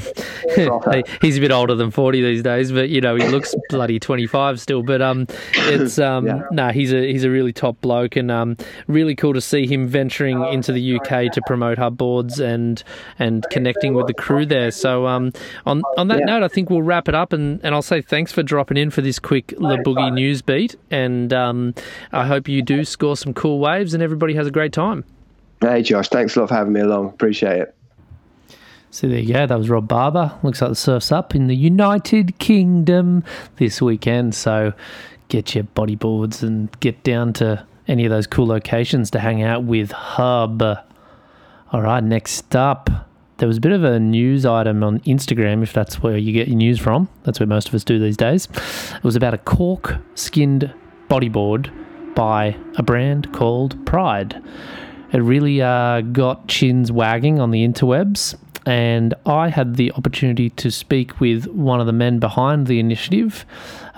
he's 1.21 1.37
a 1.37 1.41
bit 1.41 1.51
older 1.51 1.73
than 1.73 1.89
forty 1.89 2.21
these 2.21 2.43
days, 2.43 2.71
but 2.71 2.89
you 2.89 3.01
know 3.01 3.15
he 3.15 3.27
looks 3.27 3.55
bloody 3.69 3.99
twenty 3.99 4.27
five 4.27 4.59
still. 4.59 4.83
But 4.83 5.01
um, 5.01 5.25
it's 5.55 5.97
um, 6.09 6.27
Yeah. 6.27 6.41
no, 6.51 6.69
he's 6.69 6.93
a 6.93 7.11
he's 7.11 7.23
a 7.23 7.31
really 7.31 7.51
top 7.51 7.81
bloke, 7.81 8.15
and 8.15 8.29
um, 8.29 8.57
really 8.87 9.15
cool 9.15 9.33
to 9.33 9.41
see 9.41 9.65
him 9.65 9.87
venturing 9.87 10.43
into 10.53 10.71
the 10.71 10.97
UK 10.97 11.31
to 11.33 11.41
promote 11.47 11.77
Hubboards 11.79 12.39
and 12.39 12.83
and 13.17 13.43
connecting 13.49 13.95
with 13.95 14.05
the 14.05 14.13
crew 14.13 14.45
there. 14.45 14.69
So 14.69 15.07
um, 15.07 15.33
on 15.65 15.81
on 15.97 16.07
that 16.09 16.19
Yeah. 16.19 16.25
note, 16.37 16.43
I 16.43 16.47
think 16.47 16.69
we'll 16.69 16.83
wrap 16.83 17.09
it 17.09 17.15
up, 17.15 17.33
and, 17.33 17.59
and 17.63 17.73
I'll 17.73 17.81
say 17.81 18.01
thanks 18.01 18.31
for 18.31 18.43
dropping 18.43 18.77
in 18.77 18.91
for 18.91 19.01
this 19.01 19.17
quick 19.17 19.51
Le 19.57 19.79
Boogie 19.79 20.13
news 20.13 20.43
beat, 20.43 20.75
and 20.91 21.33
um, 21.33 21.73
I 22.11 22.27
hope 22.27 22.47
you 22.47 22.61
do 22.61 22.85
score 22.85 23.17
some 23.17 23.33
cool 23.33 23.57
waves, 23.59 23.95
and 23.95 24.03
everybody 24.03 24.35
has 24.35 24.45
a 24.45 24.51
great 24.51 24.73
time. 24.73 25.05
Hey, 25.61 25.81
Josh, 25.81 26.07
thanks 26.09 26.35
a 26.35 26.39
lot 26.39 26.49
for 26.49 26.55
having 26.55 26.73
me 26.73 26.81
along. 26.81 27.09
Appreciate 27.09 27.59
it. 27.59 27.75
So 28.91 29.07
there 29.07 29.19
you 29.19 29.33
go. 29.33 29.45
That 29.45 29.57
was 29.57 29.69
Rob 29.69 29.87
Barber. 29.87 30.33
Looks 30.41 30.61
like 30.61 30.71
the 30.71 30.75
surf's 30.75 31.11
up 31.11 31.35
in 31.35 31.47
the 31.47 31.55
United 31.55 32.39
Kingdom 32.39 33.23
this 33.57 33.81
weekend. 33.81 34.33
So 34.33 34.73
get 35.27 35.53
your 35.53 35.65
bodyboards 35.65 36.41
and 36.41 36.69
get 36.79 37.03
down 37.03 37.33
to 37.33 37.65
any 37.87 38.05
of 38.05 38.09
those 38.09 38.25
cool 38.25 38.47
locations 38.47 39.11
to 39.11 39.19
hang 39.19 39.43
out 39.43 39.63
with 39.63 39.91
Hubb. 39.91 40.63
All 41.71 41.81
right, 41.81 42.03
next 42.03 42.55
up, 42.55 42.89
there 43.37 43.47
was 43.47 43.57
a 43.57 43.61
bit 43.61 43.71
of 43.71 43.83
a 43.83 43.99
news 43.99 44.45
item 44.45 44.83
on 44.83 44.99
Instagram, 45.01 45.61
if 45.61 45.71
that's 45.71 46.01
where 46.01 46.17
you 46.17 46.33
get 46.33 46.47
your 46.47 46.57
news 46.57 46.79
from. 46.79 47.09
That's 47.23 47.39
where 47.39 47.47
most 47.47 47.67
of 47.67 47.75
us 47.75 47.83
do 47.83 47.99
these 47.99 48.17
days. 48.17 48.47
It 48.95 49.03
was 49.03 49.15
about 49.15 49.33
a 49.33 49.37
cork 49.37 49.97
skinned 50.15 50.73
bodyboard 51.09 51.71
by 52.15 52.57
a 52.77 52.83
brand 52.83 53.31
called 53.33 53.85
Pride. 53.85 54.41
It 55.11 55.19
really 55.19 55.61
uh, 55.61 56.01
got 56.01 56.47
chins 56.47 56.91
wagging 56.91 57.39
on 57.39 57.49
the 57.49 57.67
interwebs, 57.67 58.35
and 58.65 59.15
I 59.25 59.49
had 59.49 59.75
the 59.75 59.91
opportunity 59.93 60.51
to 60.51 60.69
speak 60.69 61.19
with 61.19 61.47
one 61.47 61.79
of 61.79 61.87
the 61.87 61.93
men 61.93 62.19
behind 62.19 62.67
the 62.67 62.79
initiative, 62.79 63.43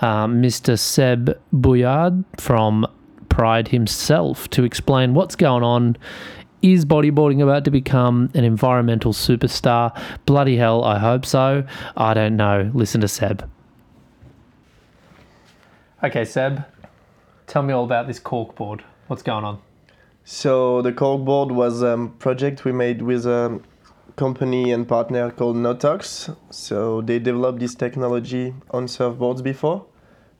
uh, 0.00 0.26
Mr. 0.26 0.78
Seb 0.78 1.38
Bouillard 1.52 2.24
from 2.38 2.86
Pride 3.28 3.68
himself, 3.68 4.48
to 4.50 4.64
explain 4.64 5.12
what's 5.12 5.36
going 5.36 5.62
on. 5.62 5.96
Is 6.62 6.84
bodyboarding 6.84 7.42
about 7.42 7.64
to 7.64 7.70
become 7.70 8.30
an 8.34 8.44
environmental 8.44 9.12
superstar? 9.12 10.00
Bloody 10.26 10.56
hell, 10.56 10.84
I 10.84 10.98
hope 10.98 11.26
so. 11.26 11.64
I 11.96 12.14
don't 12.14 12.36
know. 12.36 12.70
Listen 12.72 13.00
to 13.00 13.08
Seb. 13.08 13.50
Okay, 16.04 16.24
Seb, 16.24 16.64
tell 17.46 17.62
me 17.62 17.74
all 17.74 17.84
about 17.84 18.06
this 18.06 18.18
corkboard. 18.18 18.80
What's 19.08 19.22
going 19.22 19.44
on? 19.44 19.60
So 20.24 20.82
the 20.82 20.92
corkboard 20.92 21.50
was 21.50 21.82
a 21.82 21.94
um, 21.94 22.10
project 22.18 22.64
we 22.64 22.70
made 22.72 23.02
with 23.02 23.26
a 23.26 23.60
company 24.14 24.70
and 24.70 24.86
partner 24.86 25.30
called 25.32 25.56
Notox. 25.56 26.36
So 26.50 27.00
they 27.00 27.18
developed 27.18 27.58
this 27.58 27.74
technology 27.74 28.54
on 28.70 28.86
surfboards 28.86 29.42
before. 29.42 29.84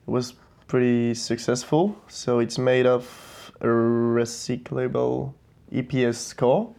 It 0.07 0.11
was 0.11 0.35
pretty 0.67 1.13
successful. 1.13 1.97
So 2.07 2.39
it's 2.39 2.57
made 2.57 2.85
of 2.85 3.51
a 3.59 3.67
recyclable 3.67 5.33
EPS 5.71 6.37
core, 6.37 6.73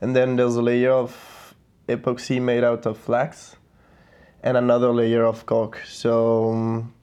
and 0.00 0.16
then 0.16 0.36
there's 0.36 0.56
a 0.56 0.62
layer 0.62 0.92
of 0.92 1.54
epoxy 1.88 2.40
made 2.40 2.64
out 2.64 2.86
of 2.86 2.98
flax, 2.98 3.56
and 4.42 4.56
another 4.56 4.90
layer 4.90 5.24
of 5.24 5.46
cork. 5.46 5.80
So 5.86 6.52
um, 6.52 6.94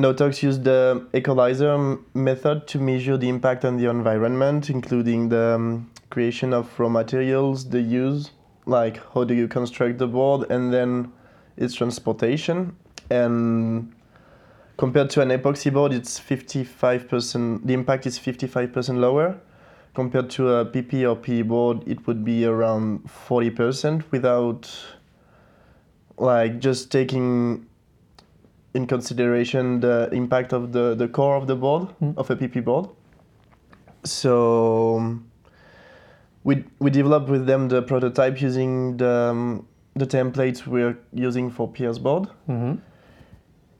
Notox 0.00 0.42
used 0.42 0.64
the 0.64 1.06
equalizer 1.12 1.98
method 2.14 2.66
to 2.68 2.78
measure 2.78 3.18
the 3.18 3.28
impact 3.28 3.66
on 3.66 3.76
the 3.76 3.90
environment, 3.90 4.70
including 4.70 5.28
the 5.28 5.56
um, 5.56 5.90
creation 6.08 6.54
of 6.54 6.80
raw 6.80 6.88
materials, 6.88 7.68
the 7.68 7.80
use, 7.82 8.30
like 8.64 8.98
how 9.12 9.24
do 9.24 9.34
you 9.34 9.46
construct 9.46 9.98
the 9.98 10.06
board, 10.06 10.50
and 10.50 10.72
then 10.72 11.12
its 11.58 11.74
transportation. 11.74 12.74
And 13.10 13.92
compared 14.78 15.10
to 15.10 15.20
an 15.20 15.28
epoxy 15.28 15.70
board, 15.70 15.92
it's 15.92 16.18
55%, 16.18 17.66
the 17.66 17.74
impact 17.74 18.06
is 18.06 18.18
55% 18.18 18.98
lower. 18.98 19.38
Compared 19.92 20.30
to 20.30 20.48
a 20.48 20.64
PP 20.64 21.06
or 21.06 21.16
PE 21.16 21.42
board, 21.42 21.82
it 21.86 22.06
would 22.06 22.24
be 22.24 22.46
around 22.46 23.04
40% 23.04 24.04
without 24.10 24.70
like 26.16 26.60
just 26.60 26.92
taking 26.92 27.66
in 28.74 28.86
consideration 28.86 29.80
the 29.80 30.08
impact 30.12 30.52
of 30.52 30.72
the, 30.72 30.94
the 30.94 31.08
core 31.08 31.36
of 31.36 31.46
the 31.46 31.56
board 31.56 31.88
of 32.16 32.30
a 32.30 32.36
PP 32.36 32.64
board. 32.64 32.88
So 34.04 34.96
um, 34.98 35.30
we 36.44 36.64
we 36.78 36.90
developed 36.90 37.28
with 37.28 37.46
them 37.46 37.68
the 37.68 37.82
prototype 37.82 38.40
using 38.40 38.96
the 38.96 39.10
um, 39.10 39.66
the 39.94 40.06
templates 40.06 40.66
we're 40.66 40.98
using 41.12 41.50
for 41.50 41.68
PS 41.68 41.98
board. 41.98 42.28
Mm-hmm. 42.48 42.76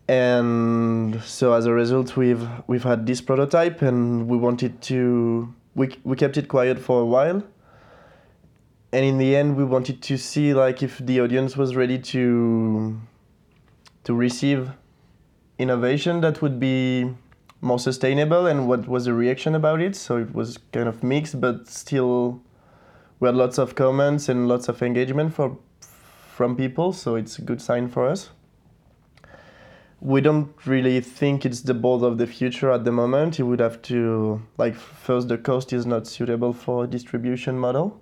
And 0.08 1.22
so 1.22 1.52
as 1.52 1.66
a 1.66 1.72
result, 1.72 2.16
we've 2.16 2.46
we've 2.66 2.82
had 2.82 3.06
this 3.06 3.20
prototype, 3.20 3.80
and 3.80 4.28
we 4.28 4.36
wanted 4.36 4.82
to 4.82 5.54
we 5.74 5.96
we 6.04 6.16
kept 6.16 6.36
it 6.36 6.48
quiet 6.48 6.78
for 6.78 7.00
a 7.00 7.06
while. 7.06 7.42
And 8.92 9.04
in 9.04 9.18
the 9.18 9.36
end, 9.36 9.56
we 9.56 9.64
wanted 9.64 10.02
to 10.02 10.18
see 10.18 10.52
like 10.52 10.82
if 10.82 10.98
the 10.98 11.20
audience 11.20 11.56
was 11.56 11.76
ready 11.76 11.98
to 11.98 13.00
to 14.10 14.16
receive 14.16 14.72
innovation 15.56 16.20
that 16.20 16.42
would 16.42 16.58
be 16.58 17.14
more 17.60 17.78
sustainable, 17.78 18.48
and 18.48 18.66
what 18.66 18.88
was 18.88 19.04
the 19.04 19.14
reaction 19.14 19.54
about 19.54 19.80
it. 19.80 19.94
So 19.94 20.16
it 20.16 20.34
was 20.34 20.58
kind 20.72 20.88
of 20.88 21.04
mixed, 21.04 21.40
but 21.40 21.68
still, 21.68 22.42
we 23.20 23.28
had 23.28 23.36
lots 23.36 23.56
of 23.56 23.76
comments 23.76 24.28
and 24.28 24.48
lots 24.48 24.68
of 24.68 24.82
engagement 24.82 25.32
for 25.32 25.56
from 26.36 26.56
people. 26.56 26.92
So 26.92 27.14
it's 27.14 27.38
a 27.38 27.42
good 27.42 27.62
sign 27.62 27.86
for 27.88 28.08
us 28.08 28.30
we 30.00 30.20
don't 30.20 30.54
really 30.64 31.00
think 31.00 31.44
it's 31.44 31.60
the 31.60 31.74
board 31.74 32.02
of 32.02 32.16
the 32.16 32.26
future 32.26 32.70
at 32.70 32.84
the 32.84 32.92
moment. 32.92 33.38
You 33.38 33.46
would 33.46 33.60
have 33.60 33.82
to 33.82 34.40
like 34.56 34.74
first 34.74 35.28
the 35.28 35.36
cost 35.36 35.72
is 35.72 35.84
not 35.84 36.06
suitable 36.06 36.52
for 36.52 36.84
a 36.84 36.86
distribution 36.86 37.58
model. 37.58 38.00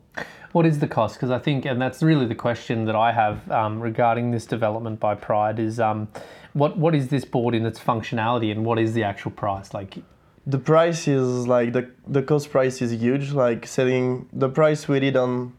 What 0.52 0.64
is 0.64 0.78
the 0.78 0.88
cost? 0.88 1.16
Because 1.16 1.30
I 1.30 1.38
think, 1.38 1.66
and 1.66 1.80
that's 1.80 2.02
really 2.02 2.26
the 2.26 2.34
question 2.34 2.84
that 2.86 2.96
I 2.96 3.12
have 3.12 3.50
um, 3.50 3.80
regarding 3.80 4.30
this 4.30 4.46
development 4.46 4.98
by 4.98 5.14
Pride 5.14 5.58
is 5.58 5.78
um, 5.78 6.08
what 6.52 6.78
what 6.78 6.94
is 6.94 7.08
this 7.08 7.24
board 7.24 7.54
in 7.54 7.66
its 7.66 7.78
functionality 7.78 8.50
and 8.50 8.64
what 8.64 8.78
is 8.78 8.94
the 8.94 9.02
actual 9.02 9.32
price? 9.32 9.74
Like, 9.74 9.98
The 10.46 10.58
price 10.58 11.08
is 11.08 11.46
like 11.46 11.72
the 11.72 11.90
the 12.06 12.22
cost 12.22 12.50
price 12.50 12.80
is 12.80 12.92
huge. 12.92 13.32
Like 13.32 13.66
selling 13.66 14.28
the 14.32 14.48
price 14.48 14.88
we 14.88 15.00
did 15.00 15.16
on 15.16 15.52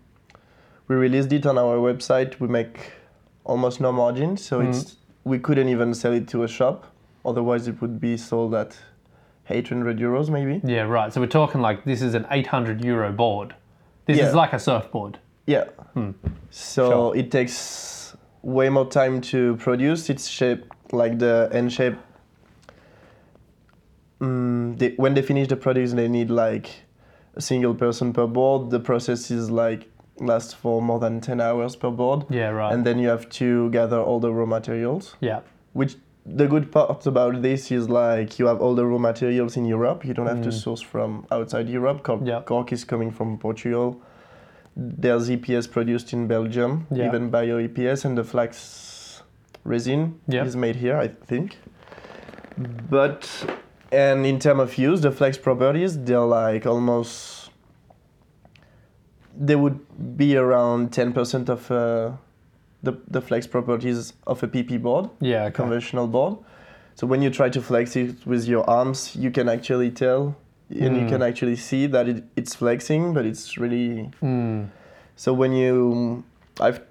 we 0.88 0.96
released 0.96 1.32
it 1.34 1.46
on 1.46 1.58
our 1.58 1.78
website. 1.78 2.40
We 2.40 2.48
make 2.48 2.94
almost 3.44 3.80
no 3.80 3.92
margin, 3.92 4.38
so 4.38 4.62
it's 4.62 4.96
we 5.30 5.38
couldn't 5.40 5.70
even 5.70 5.94
sell 5.94 6.12
it 6.14 6.28
to 6.30 6.44
a 6.44 6.48
shop. 6.48 6.86
Otherwise, 7.24 7.68
it 7.68 7.80
would 7.82 8.00
be 8.02 8.18
sold 8.18 8.56
at 8.56 8.76
800 9.50 9.98
euros 10.00 10.30
maybe. 10.30 10.60
yeah, 10.64 10.82
right. 10.82 11.14
So 11.14 11.22
we're 11.22 11.28
talking 11.28 11.62
like 11.62 11.84
this 11.86 12.02
is 12.02 12.14
an 12.16 12.26
800 12.32 12.84
euro 12.84 13.12
board. 13.12 13.56
This 14.06 14.18
Yeah. 14.18 14.28
is 14.30 14.34
like 14.36 14.54
a 14.54 14.60
surfboard. 14.60 15.20
Yeah. 15.46 15.66
So 16.50 16.90
Sure. 16.90 17.16
it 17.16 17.32
takes 17.32 18.16
way 18.42 18.70
more 18.70 18.86
time 18.90 19.22
to 19.22 19.56
produce. 19.58 20.10
It's 20.10 20.28
shaped 20.28 20.68
like 20.94 21.20
the 21.20 21.50
end 21.52 21.72
shape. 21.74 21.96
Mm, 24.22 24.78
they, 24.78 24.94
when 24.98 25.14
they 25.14 25.22
finish 25.22 25.48
the 25.48 25.56
product, 25.56 25.96
they 25.96 26.08
need 26.08 26.30
like 26.30 26.70
a 27.36 27.42
single 27.42 27.74
person 27.74 28.14
per 28.14 28.28
board. 28.28 28.70
The 28.70 28.80
process 28.80 29.32
is 29.32 29.50
like 29.50 29.90
lasts 30.22 30.54
for 30.54 30.82
more 30.82 31.00
than 31.00 31.22
10 31.22 31.40
hours 31.42 31.76
per 31.76 31.90
board. 31.92 32.26
Yeah, 32.30 32.50
right. 32.50 32.74
And 32.74 32.86
then 32.86 33.00
you 33.00 33.08
have 33.10 33.30
to 33.30 33.70
gather 33.72 34.00
all 34.00 34.20
the 34.20 34.32
raw 34.34 34.46
materials. 34.46 35.16
yeah, 35.22 35.40
Which 35.74 35.96
the 36.26 36.48
good 36.48 36.72
part 36.72 37.06
about 37.08 37.42
this 37.42 37.72
is 37.72 37.90
like 37.90 38.38
you 38.40 38.46
have 38.48 38.62
all 38.62 38.76
the 38.76 38.86
raw 38.86 38.98
materials 39.00 39.58
in 39.58 39.66
Europe. 39.66 40.06
You 40.06 40.14
don't 40.14 40.28
have 40.28 40.44
to 40.44 40.52
source 40.52 40.82
from 40.82 41.26
outside 41.32 41.68
Europe. 41.70 42.04
Cork, 42.04 42.22
Mm. 42.22 42.28
Yeah. 42.28 42.42
cork 42.42 42.72
is 42.72 42.84
coming 42.86 43.12
from 43.12 43.38
Portugal. 43.38 44.02
There's 44.76 45.30
EPS 45.30 45.68
produced 45.72 46.14
in 46.14 46.28
Belgium, 46.28 46.86
Yeah. 46.92 47.08
even 47.08 47.30
bio 47.30 47.58
EPS, 47.60 48.06
and 48.06 48.18
the 48.18 48.24
flax 48.24 49.24
resin 49.66 50.20
Yeah. 50.28 50.46
is 50.46 50.56
made 50.56 50.76
here, 50.76 50.98
I 50.98 51.08
think. 51.08 51.58
But 52.90 53.28
and 53.92 54.26
in 54.26 54.40
terms 54.40 54.62
of 54.62 54.78
use, 54.78 55.02
the 55.02 55.12
flax 55.12 55.38
properties 55.38 55.98
they're 56.04 56.20
like 56.20 56.66
almost 56.66 57.39
they 59.40 59.56
would 59.56 59.80
be 60.18 60.36
around 60.36 60.92
10% 60.92 61.48
of 61.50 61.72
uh, 61.72 62.12
the, 62.84 62.94
the 63.08 63.22
flex 63.22 63.48
properties 63.48 64.14
of 64.28 64.44
a 64.44 64.48
PP 64.48 64.82
board 64.82 65.10
yeah, 65.22 65.46
okay. 65.46 65.56
conventional 65.56 66.08
board. 66.08 66.38
So 66.96 67.08
when 67.08 67.22
you 67.22 67.30
try 67.30 67.50
to 67.50 67.62
flex 67.62 67.96
it 67.96 68.26
with 68.26 68.46
your 68.46 68.70
arms, 68.70 69.16
you 69.16 69.32
can 69.32 69.48
actually 69.48 69.92
tell 69.92 70.36
and 70.70 71.02
you 71.02 71.08
can 71.08 71.24
actually 71.24 71.56
see 71.56 71.88
that 71.88 72.08
it, 72.08 72.24
it's 72.36 72.54
flexing, 72.54 73.14
but 73.14 73.26
it's 73.26 73.58
really. 73.58 74.12
Mm. 74.22 74.70
So 75.16 75.34
when 75.34 75.52
you, 75.54 76.24
I've 76.60 76.82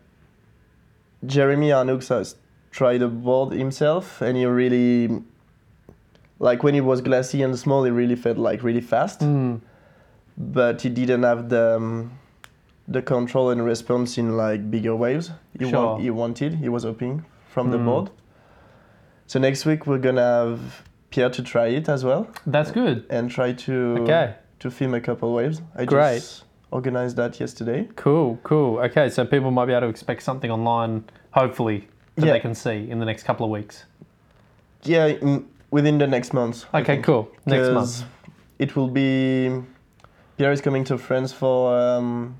Jeremy 1.25 1.69
Arnoux 1.71 2.01
has 2.09 2.35
tried 2.73 3.03
a 3.03 3.09
board 3.09 3.53
himself, 3.53 4.21
and 4.21 4.37
he 4.37 4.47
really, 4.47 5.23
like 6.41 6.63
when 6.63 6.75
it 6.75 6.81
was 6.81 7.01
glassy 7.01 7.43
and 7.43 7.57
small, 7.59 7.85
it 7.85 7.91
really 7.91 8.17
felt 8.17 8.39
like 8.39 8.63
really 8.63 8.81
fast, 8.81 9.21
Mm. 9.21 9.61
but 10.37 10.83
he 10.83 10.89
didn't 10.89 11.23
have 11.23 11.49
the. 11.49 11.77
Um, 11.77 12.19
the 12.91 13.03
control 13.03 13.51
and 13.51 13.65
response 13.65 14.17
in 14.19 14.37
like 14.37 14.71
bigger 14.71 14.97
waves 14.97 15.31
he, 15.59 15.69
Sure. 15.69 15.87
want, 15.87 16.03
he 16.03 16.11
wanted 16.11 16.55
he 16.55 16.69
was 16.69 16.85
hoping 16.85 17.25
from 17.49 17.71
the 17.71 17.79
Mm. 17.79 17.85
board 17.85 18.11
so 19.27 19.39
next 19.39 19.67
week 19.67 19.87
we're 19.87 19.99
gonna 19.99 20.23
have 20.23 20.61
Pierre 21.11 21.31
to 21.31 21.43
try 21.43 21.67
it 21.69 21.89
as 21.89 22.05
well 22.05 22.27
That's 22.47 22.71
good. 22.71 23.05
and 23.11 23.31
try 23.31 23.53
to 23.53 23.97
Okay. 24.01 24.35
to 24.61 24.71
film 24.71 24.93
a 24.95 25.01
couple 25.01 25.33
waves. 25.33 25.63
I 25.77 25.85
Great. 25.85 26.17
just 26.17 26.45
organized 26.73 27.17
that 27.17 27.39
yesterday. 27.41 27.89
Cool, 27.97 28.39
cool. 28.43 28.79
Okay, 28.81 29.09
so 29.09 29.25
people 29.25 29.51
might 29.51 29.67
be 29.67 29.73
able 29.73 29.83
to 29.83 29.89
expect 29.89 30.23
something 30.23 30.51
online, 30.51 31.05
hopefully, 31.31 31.87
that 32.17 32.27
Yeah. 32.27 32.33
they 32.33 32.41
can 32.41 32.55
see 32.55 32.91
in 32.91 32.99
the 32.99 33.05
next 33.07 33.23
couple 33.23 33.45
of 33.47 33.51
weeks. 33.53 33.85
Yeah, 34.83 35.07
in, 35.07 35.47
within 35.71 35.99
the 35.99 36.07
next 36.07 36.35
month. 36.35 36.65
Okay, 36.75 36.99
cool. 37.03 37.29
Next 37.47 37.71
month. 37.71 38.05
It 38.59 38.75
will 38.77 38.89
be 38.89 39.51
Pierre 40.37 40.53
is 40.53 40.61
coming 40.61 40.85
to 40.85 40.99
France 40.99 41.33
for 41.33 41.79
um, 41.79 42.35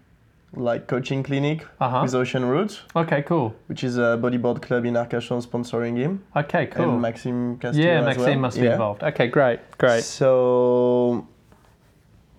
like 0.55 0.87
coaching 0.89 1.23
clinic 1.23 1.67
Uh-huh. 1.81 2.01
with 2.03 2.15
Ocean 2.15 2.45
Roots, 2.45 2.81
Okay, 2.97 3.23
cool. 3.23 3.55
which 3.67 3.85
is 3.85 3.99
a 3.99 4.19
bodyboard 4.21 4.63
club 4.63 4.85
in 4.87 4.95
Arcachon 4.95 5.43
sponsoring 5.47 5.97
him, 5.97 6.23
Okay, 6.37 6.67
cool. 6.67 6.91
and 6.93 7.03
Maxime 7.03 7.59
Castillo 7.59 7.87
yeah, 7.87 8.01
Maxime 8.01 8.25
well. 8.25 8.39
must 8.39 8.59
be 8.59 8.65
Yeah. 8.65 8.73
involved. 8.73 9.03
Okay, 9.03 9.29
great, 9.29 9.61
great. 9.79 10.03
So 10.05 11.27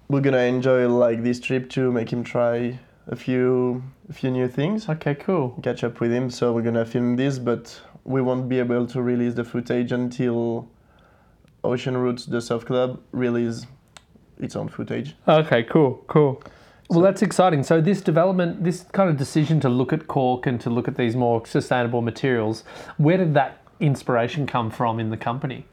we're 0.09 0.21
gonna 0.21 0.39
enjoy 0.39 0.87
like 0.89 1.23
this 1.23 1.39
trip 1.39 1.69
to 1.71 1.91
make 1.91 2.11
him 2.11 2.23
try 2.23 2.79
a 3.07 3.15
few 3.15 3.83
a 4.09 4.13
few 4.13 4.31
new 4.31 4.47
things. 4.47 4.89
Okay, 4.89 5.13
cool. 5.13 5.49
catch 5.61 5.83
up 5.83 5.99
with 5.99 6.11
him. 6.11 6.31
So 6.31 6.51
we're 6.51 6.63
gonna 6.63 6.85
film 6.85 7.15
this, 7.15 7.37
but 7.37 7.79
we 8.05 8.21
won't 8.23 8.49
be 8.49 8.57
able 8.57 8.87
to 8.87 9.01
release 9.03 9.35
the 9.35 9.43
footage 9.43 9.91
until 9.91 10.67
Ocean 11.63 11.95
Roots, 11.95 12.25
the 12.25 12.41
surf 12.41 12.65
club, 12.65 12.99
release 13.11 13.67
its 14.39 14.55
own 14.55 14.67
footage. 14.67 15.15
Okay, 15.27 15.61
cool, 15.63 16.03
cool. 16.07 16.41
Well, 16.89 17.01
that's 17.01 17.22
exciting. 17.22 17.62
So 17.63 17.81
this 17.81 18.01
development, 18.01 18.63
this 18.63 18.81
kind 18.93 19.10
of 19.12 19.17
decision 19.17 19.60
to 19.60 19.69
look 19.69 19.93
at 19.93 20.08
cork 20.08 20.48
and 20.48 20.60
to 20.62 20.72
look 20.72 20.88
at 20.88 20.96
these 20.96 21.15
more 21.15 21.46
sustainable 21.46 22.01
materials, 22.01 22.63
where 22.98 23.17
did 23.17 23.36
that 23.36 23.62
inspiration 23.79 24.48
come 24.48 24.72
from 24.72 25.00
in 25.00 25.12
the 25.12 25.17
company? 25.17 25.65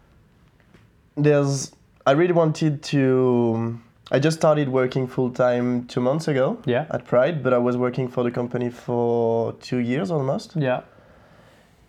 There's, 1.16 1.72
I 2.06 2.12
really 2.12 2.34
wanted 2.34 2.82
to. 2.84 3.80
I 4.12 4.18
just 4.20 4.36
started 4.36 4.68
working 4.68 5.08
full 5.08 5.30
time 5.30 5.86
two 5.88 6.00
months 6.00 6.28
ago 6.28 6.58
Yeah. 6.66 6.84
at 6.90 7.06
Pride, 7.06 7.42
but 7.42 7.52
I 7.54 7.58
was 7.58 7.76
working 7.76 8.08
for 8.08 8.22
the 8.22 8.30
company 8.30 8.68
for 8.70 9.54
two 9.54 9.78
years 9.78 10.10
almost. 10.10 10.54
Yeah. 10.54 10.82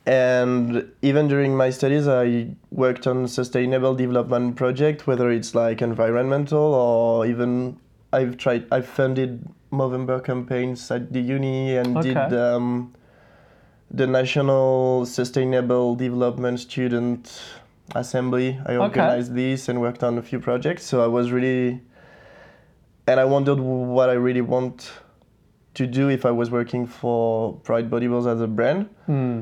And 0.06 0.90
even 1.02 1.28
during 1.28 1.56
my 1.56 1.70
studies, 1.70 2.08
I 2.08 2.56
worked 2.72 3.06
on 3.08 3.28
sustainable 3.28 3.94
development 3.94 4.56
project, 4.56 5.06
whether 5.06 5.30
it's 5.30 5.54
like 5.54 5.82
environmental 5.82 6.74
or 6.74 7.26
even 7.26 7.78
I've 8.14 8.38
tried, 8.38 8.66
I've 8.72 8.88
funded 8.88 9.44
Movember 9.72 10.24
campaigns 10.24 10.90
at 10.92 11.12
the 11.12 11.20
uni 11.20 11.76
and 11.76 12.02
did 12.02 12.18
um, 12.34 12.94
the 13.92 14.08
National 14.08 15.06
Sustainable 15.06 15.96
Development 15.96 16.60
Student 16.60 17.42
Assembly. 17.96 18.60
I 18.66 18.76
organized 18.78 19.34
this 19.36 19.68
and 19.70 19.82
worked 19.82 20.04
on 20.04 20.18
a 20.18 20.22
few 20.22 20.40
projects. 20.40 20.84
So 20.84 21.04
I 21.04 21.08
was 21.08 21.32
really, 21.32 21.82
and 23.08 23.20
I 23.20 23.26
wondered 23.26 23.60
what 23.60 24.10
I 24.10 24.14
really 24.14 24.42
want 24.42 24.90
to 25.74 25.86
do 25.86 26.10
if 26.10 26.26
I 26.26 26.32
was 26.32 26.50
working 26.50 26.88
for 26.88 27.54
Pride 27.64 27.90
Bodybuilders 27.90 28.34
as 28.34 28.42
a 28.42 28.48
brand 28.48 28.90
Hmm. 29.06 29.42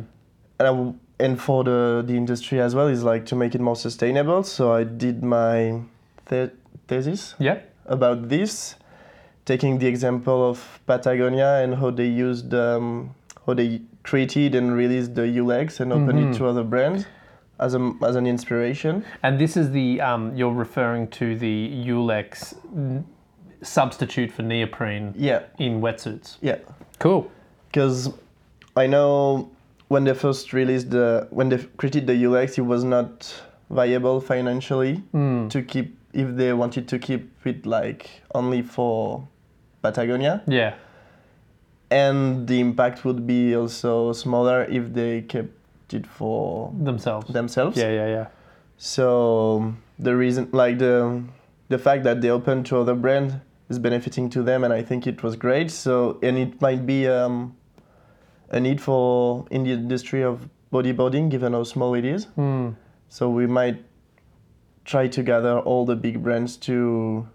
and 0.60 0.68
I 0.68 0.94
and 1.18 1.40
for 1.40 1.64
the, 1.64 2.04
the 2.06 2.14
industry 2.18 2.60
as 2.60 2.76
well 2.76 2.88
is 2.88 3.02
like 3.04 3.26
to 3.28 3.36
make 3.38 3.56
it 3.56 3.62
more 3.62 3.78
sustainable. 3.78 4.44
So 4.44 4.74
I 4.74 4.84
did 4.84 5.24
my 5.24 5.80
the- 6.26 6.52
thesis 6.90 7.36
Yeah. 7.40 7.60
About 7.88 8.30
this, 8.30 8.76
taking 9.46 9.78
the 9.80 9.88
example 9.88 10.50
of 10.50 10.80
Patagonia 10.88 11.62
and 11.64 11.76
how 11.76 11.92
they 11.92 12.08
used 12.08 12.54
um, 12.54 13.14
how 13.46 13.54
they 13.54 13.82
created 14.04 14.56
and 14.56 14.76
released 14.76 15.14
the 15.16 15.22
Yulex 15.22 15.80
and 15.80 15.94
opened 15.94 16.20
Mm-hmm. 16.20 16.32
it 16.32 16.38
to 16.38 16.48
other 16.48 16.64
brands 16.64 17.06
as 17.60 17.76
a, 17.76 17.94
as 18.04 18.16
an 18.16 18.26
inspiration. 18.28 19.06
And 19.24 19.40
this 19.40 19.56
is 19.56 19.72
the 19.72 20.02
um, 20.02 20.36
you're 20.36 20.54
referring 20.54 21.08
to 21.20 21.36
the 21.38 21.70
Yulex 21.86 22.56
n- 22.76 23.06
substitute 23.62 24.32
for 24.32 24.42
neoprene 24.42 25.14
Yeah, 25.16 25.44
in 25.60 25.80
wetsuits. 25.82 26.38
yeah. 26.42 26.58
Cool. 27.00 27.30
because 27.68 28.10
I 28.76 28.88
know 28.88 29.52
when 29.90 30.04
they 30.06 30.14
first 30.16 30.54
released 30.54 30.90
the 30.90 31.28
when 31.30 31.50
they 31.50 31.60
created 31.78 32.08
the 32.08 32.26
UX, 32.26 32.58
it 32.58 32.62
was 32.66 32.84
not 32.84 33.32
viable 33.70 34.20
financially 34.22 35.04
to 35.14 35.64
keep 35.68 35.98
if 36.16 36.36
they 36.36 36.54
wanted 36.54 36.88
to 36.88 36.98
keep 37.00 37.30
it 37.46 37.66
like 37.66 38.10
only 38.34 38.62
for 38.62 39.28
Patagonia, 39.84 40.42
Yeah. 40.48 40.74
and 41.92 42.48
the 42.48 42.60
impact 42.60 43.06
would 43.06 43.28
be 43.28 43.56
also 43.56 44.14
smaller 44.14 44.64
if 44.66 44.94
they 44.94 45.22
kept 45.22 45.94
it 45.94 46.08
for 46.08 46.72
Themselves. 46.82 47.28
themselves. 47.32 47.78
Yeah, 47.78 47.92
yeah, 47.92 48.08
yeah. 48.08 48.28
So 48.78 49.74
the 50.00 50.16
reason, 50.16 50.50
like 50.52 50.80
the 50.80 51.24
the 51.70 51.78
fact 51.78 52.04
that 52.04 52.22
they 52.22 52.30
opened 52.30 52.66
to 52.68 52.78
other 52.80 52.96
brands 52.96 53.34
is 53.70 53.80
benefiting 53.80 54.30
to 54.32 54.44
them, 54.44 54.64
and 54.64 54.74
I 54.74 54.84
think 54.84 55.08
it 55.08 55.24
was 55.24 55.36
great. 55.36 55.72
So 55.72 56.18
and 56.22 56.38
it 56.38 56.62
might 56.62 56.86
be 56.86 57.08
um, 57.08 57.56
a 58.50 58.60
need 58.60 58.82
for 58.82 59.46
in 59.52 59.64
the 59.64 59.72
industry 59.74 60.24
of 60.24 60.50
bodybuilding, 60.72 61.30
given 61.30 61.54
how 61.54 61.64
small 61.64 61.94
it 61.96 62.06
is. 62.06 62.26
Hmm. 62.36 62.72
So 63.10 63.30
we 63.30 63.48
might 63.48 63.84
try 64.86 65.08
to 65.08 65.24
gather 65.24 65.60
all 65.60 65.86
the 65.86 65.96
big 65.96 66.22
brands 66.24 66.56
to 66.58 67.28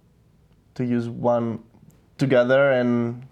to 0.74 0.84
use 0.84 1.08
one 1.08 1.58
together 2.16 2.70
and 2.70 3.26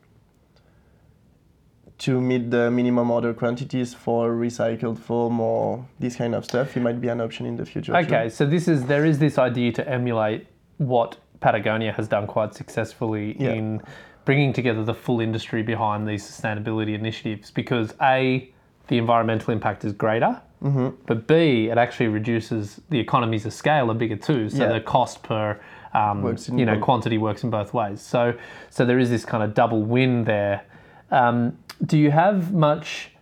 to 1.99 2.21
meet 2.21 2.51
the 2.51 2.71
minimum 2.71 3.11
order 3.11 3.35
quantities 3.35 3.93
for 3.93 4.31
recycled 4.31 4.99
foam 4.99 5.41
or 5.41 5.85
this 5.99 6.15
kind 6.17 6.35
of 6.35 6.45
stuff. 6.45 6.77
It 6.77 6.81
might 6.81 7.01
be 7.01 7.09
an 7.09 7.21
option 7.21 7.45
in 7.47 7.57
the 7.57 7.67
future. 7.67 7.93
too. 7.93 7.99
Okay, 7.99 8.29
so 8.29 8.47
this 8.47 8.69
is 8.69 8.85
there 8.87 9.05
is 9.05 9.19
this 9.19 9.39
idea 9.39 9.73
to 9.73 9.89
emulate 9.89 10.47
what 10.79 11.17
Patagonia 11.41 11.93
has 11.93 12.07
done 12.09 12.27
quite 12.27 12.55
successfully 12.55 13.37
Yeah. 13.39 13.53
in 13.53 13.81
bringing 14.25 14.53
together 14.53 14.85
the 14.85 14.95
full 14.95 15.21
industry 15.21 15.63
behind 15.63 16.07
these 16.07 16.23
sustainability 16.29 16.95
initiatives 16.95 17.51
because 17.51 17.95
a 18.03 18.49
the 18.89 18.99
environmental 18.99 19.53
impact 19.53 19.85
is 19.85 19.93
greater, 19.93 20.41
Mm-hmm. 20.62 20.88
but 21.07 21.27
b 21.29 21.69
it 21.71 21.79
actually 21.79 22.09
reduces 22.09 22.81
the 22.91 22.99
economies 22.99 23.47
of 23.47 23.53
scale 23.53 23.91
are 23.91 23.95
bigger 23.95 24.17
too. 24.17 24.49
So 24.49 24.65
Yeah. 24.65 24.73
the 24.73 24.81
cost 24.81 25.23
per 25.23 25.61
um, 25.95 26.37
you 26.53 26.67
know 26.67 26.75
both. 26.75 26.83
quantity 26.83 27.17
works 27.19 27.45
in 27.45 27.50
both 27.50 27.73
ways. 27.73 28.00
So 28.00 28.35
so 28.71 28.85
there 28.85 28.99
is 28.99 29.09
this 29.09 29.25
kind 29.25 29.43
of 29.45 29.55
double 29.55 29.83
win 29.83 30.25
there. 30.25 30.62
Um, 31.11 31.57
do 31.87 31.97
you 31.97 32.11
have 32.11 32.53
much 32.53 33.12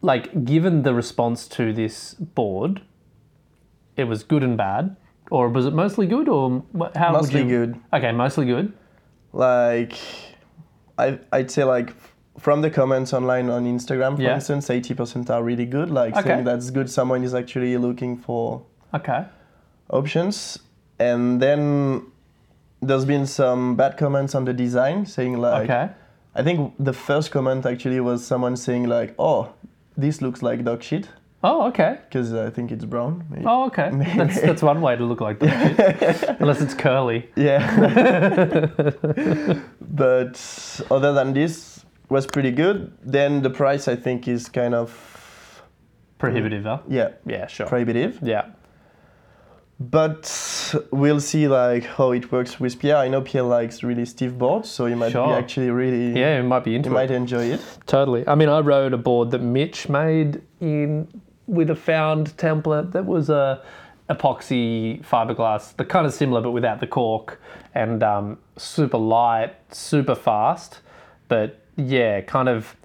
like 0.00 0.44
given 0.44 0.82
the 0.82 0.94
response 0.94 1.46
to 1.48 1.72
this 1.72 2.14
board? 2.14 2.82
It 3.96 4.04
was 4.04 4.22
good 4.24 4.42
and 4.42 4.56
bad, 4.56 4.96
or 5.30 5.48
was 5.48 5.66
it 5.66 5.74
mostly 5.74 6.06
good, 6.06 6.28
or 6.28 6.62
how 6.94 7.12
Mostly 7.12 7.42
would 7.42 7.50
you? 7.50 7.66
good. 7.66 7.80
Okay, 7.92 8.12
mostly 8.12 8.46
good. 8.46 8.72
like 9.32 9.94
I 10.98 11.18
I'd 11.32 11.50
say 11.50 11.64
like 11.64 11.94
from 12.38 12.62
the 12.62 12.70
comments 12.70 13.12
online 13.12 13.50
on 13.50 13.64
Instagram, 13.66 14.16
for 14.16 14.22
Yeah. 14.22 14.34
instance, 14.36 14.70
eighty 14.70 14.94
percent 14.94 15.30
are 15.30 15.42
really 15.42 15.66
good. 15.66 15.90
Like 15.90 16.16
Okay. 16.16 16.28
saying 16.28 16.44
that's 16.44 16.70
good. 16.70 16.88
Someone 16.90 17.22
is 17.24 17.34
actually 17.34 17.76
looking 17.76 18.16
for 18.16 18.62
Okay. 18.94 19.24
options, 19.90 20.58
and 20.98 21.40
then 21.40 22.02
there's 22.80 23.04
been 23.04 23.26
some 23.26 23.76
bad 23.76 23.96
comments 23.96 24.34
on 24.34 24.44
the 24.44 24.52
design, 24.52 25.06
saying 25.06 25.38
like 25.38 25.64
Okay. 25.70 25.88
I 26.34 26.42
think 26.42 26.72
the 26.78 26.92
first 26.94 27.30
comment 27.30 27.66
actually 27.66 28.00
was 28.00 28.24
someone 28.26 28.56
saying 28.56 28.84
like, 28.88 29.14
oh, 29.18 29.48
this 29.96 30.22
looks 30.22 30.42
like 30.42 30.64
dog 30.64 30.82
shit 30.82 31.08
Oh, 31.44 31.66
okay. 31.68 31.98
because 32.08 32.32
I 32.32 32.48
think 32.50 32.72
it's 32.72 32.84
brown. 32.86 33.24
maybe. 33.28 33.44
Oh, 33.46 33.66
okay. 33.66 33.90
That's 34.16 34.40
that's 34.40 34.62
one 34.62 34.80
way 34.80 34.96
to 34.96 35.04
look 35.04 35.20
like 35.20 35.38
that. 35.40 36.36
Unless 36.40 36.60
it's 36.62 36.72
curly. 36.74 37.28
Yeah. 37.36 37.60
but 39.80 40.80
other 40.90 41.12
than 41.12 41.32
this, 41.34 41.71
was 42.12 42.26
pretty 42.26 42.50
good. 42.52 42.92
Then 43.02 43.42
the 43.42 43.50
price 43.50 43.88
I 43.88 43.96
think 43.96 44.28
is 44.28 44.48
kind 44.48 44.74
of 44.74 44.88
Prohibitive, 46.18 46.64
huh? 46.64 46.78
yeah 46.88 47.08
Yeah, 47.26 47.46
sure. 47.48 47.66
prohibitive. 47.66 48.18
yeah. 48.22 48.44
But 49.80 50.74
we'll 50.92 51.20
see 51.20 51.48
like 51.48 51.84
how 51.84 52.12
it 52.12 52.30
works 52.30 52.60
with 52.60 52.78
Pierre. 52.78 52.98
I 52.98 53.08
know 53.08 53.20
Pierre 53.20 53.42
likes 53.42 53.82
really 53.82 54.04
stiff 54.04 54.32
boards, 54.38 54.68
so 54.70 54.86
he 54.86 54.94
might 54.94 55.10
Sure. 55.12 55.26
be 55.26 55.32
actually 55.32 55.70
really 55.70 56.18
Yeah, 56.20 56.38
it 56.38 56.44
might 56.44 56.62
be 56.62 56.70
he 56.70 56.76
into 56.76 56.90
might 56.90 57.10
enjoy 57.10 57.46
it. 57.46 57.60
Totally. 57.86 58.22
I 58.28 58.36
mean, 58.36 58.48
I 58.48 58.60
rode 58.60 58.92
a 58.92 58.98
board 58.98 59.32
that 59.32 59.40
Mitch 59.42 59.88
made 59.88 60.42
in 60.60 61.08
with 61.48 61.70
a 61.70 61.74
found 61.74 62.36
template 62.36 62.92
that 62.92 63.06
was 63.06 63.28
a 63.28 63.60
epoxy 64.08 65.02
fiberglass, 65.04 65.74
the 65.76 65.84
kind 65.84 66.06
of 66.06 66.12
similar 66.14 66.40
but 66.40 66.52
without 66.52 66.78
the 66.78 66.86
cork, 66.86 67.40
and 67.74 68.02
um, 68.04 68.38
super 68.56 68.98
light, 68.98 69.54
super 69.74 70.14
fast. 70.14 70.80
But 71.26 71.58
yeah, 71.76 72.20
kind 72.20 72.48
of 72.48 72.76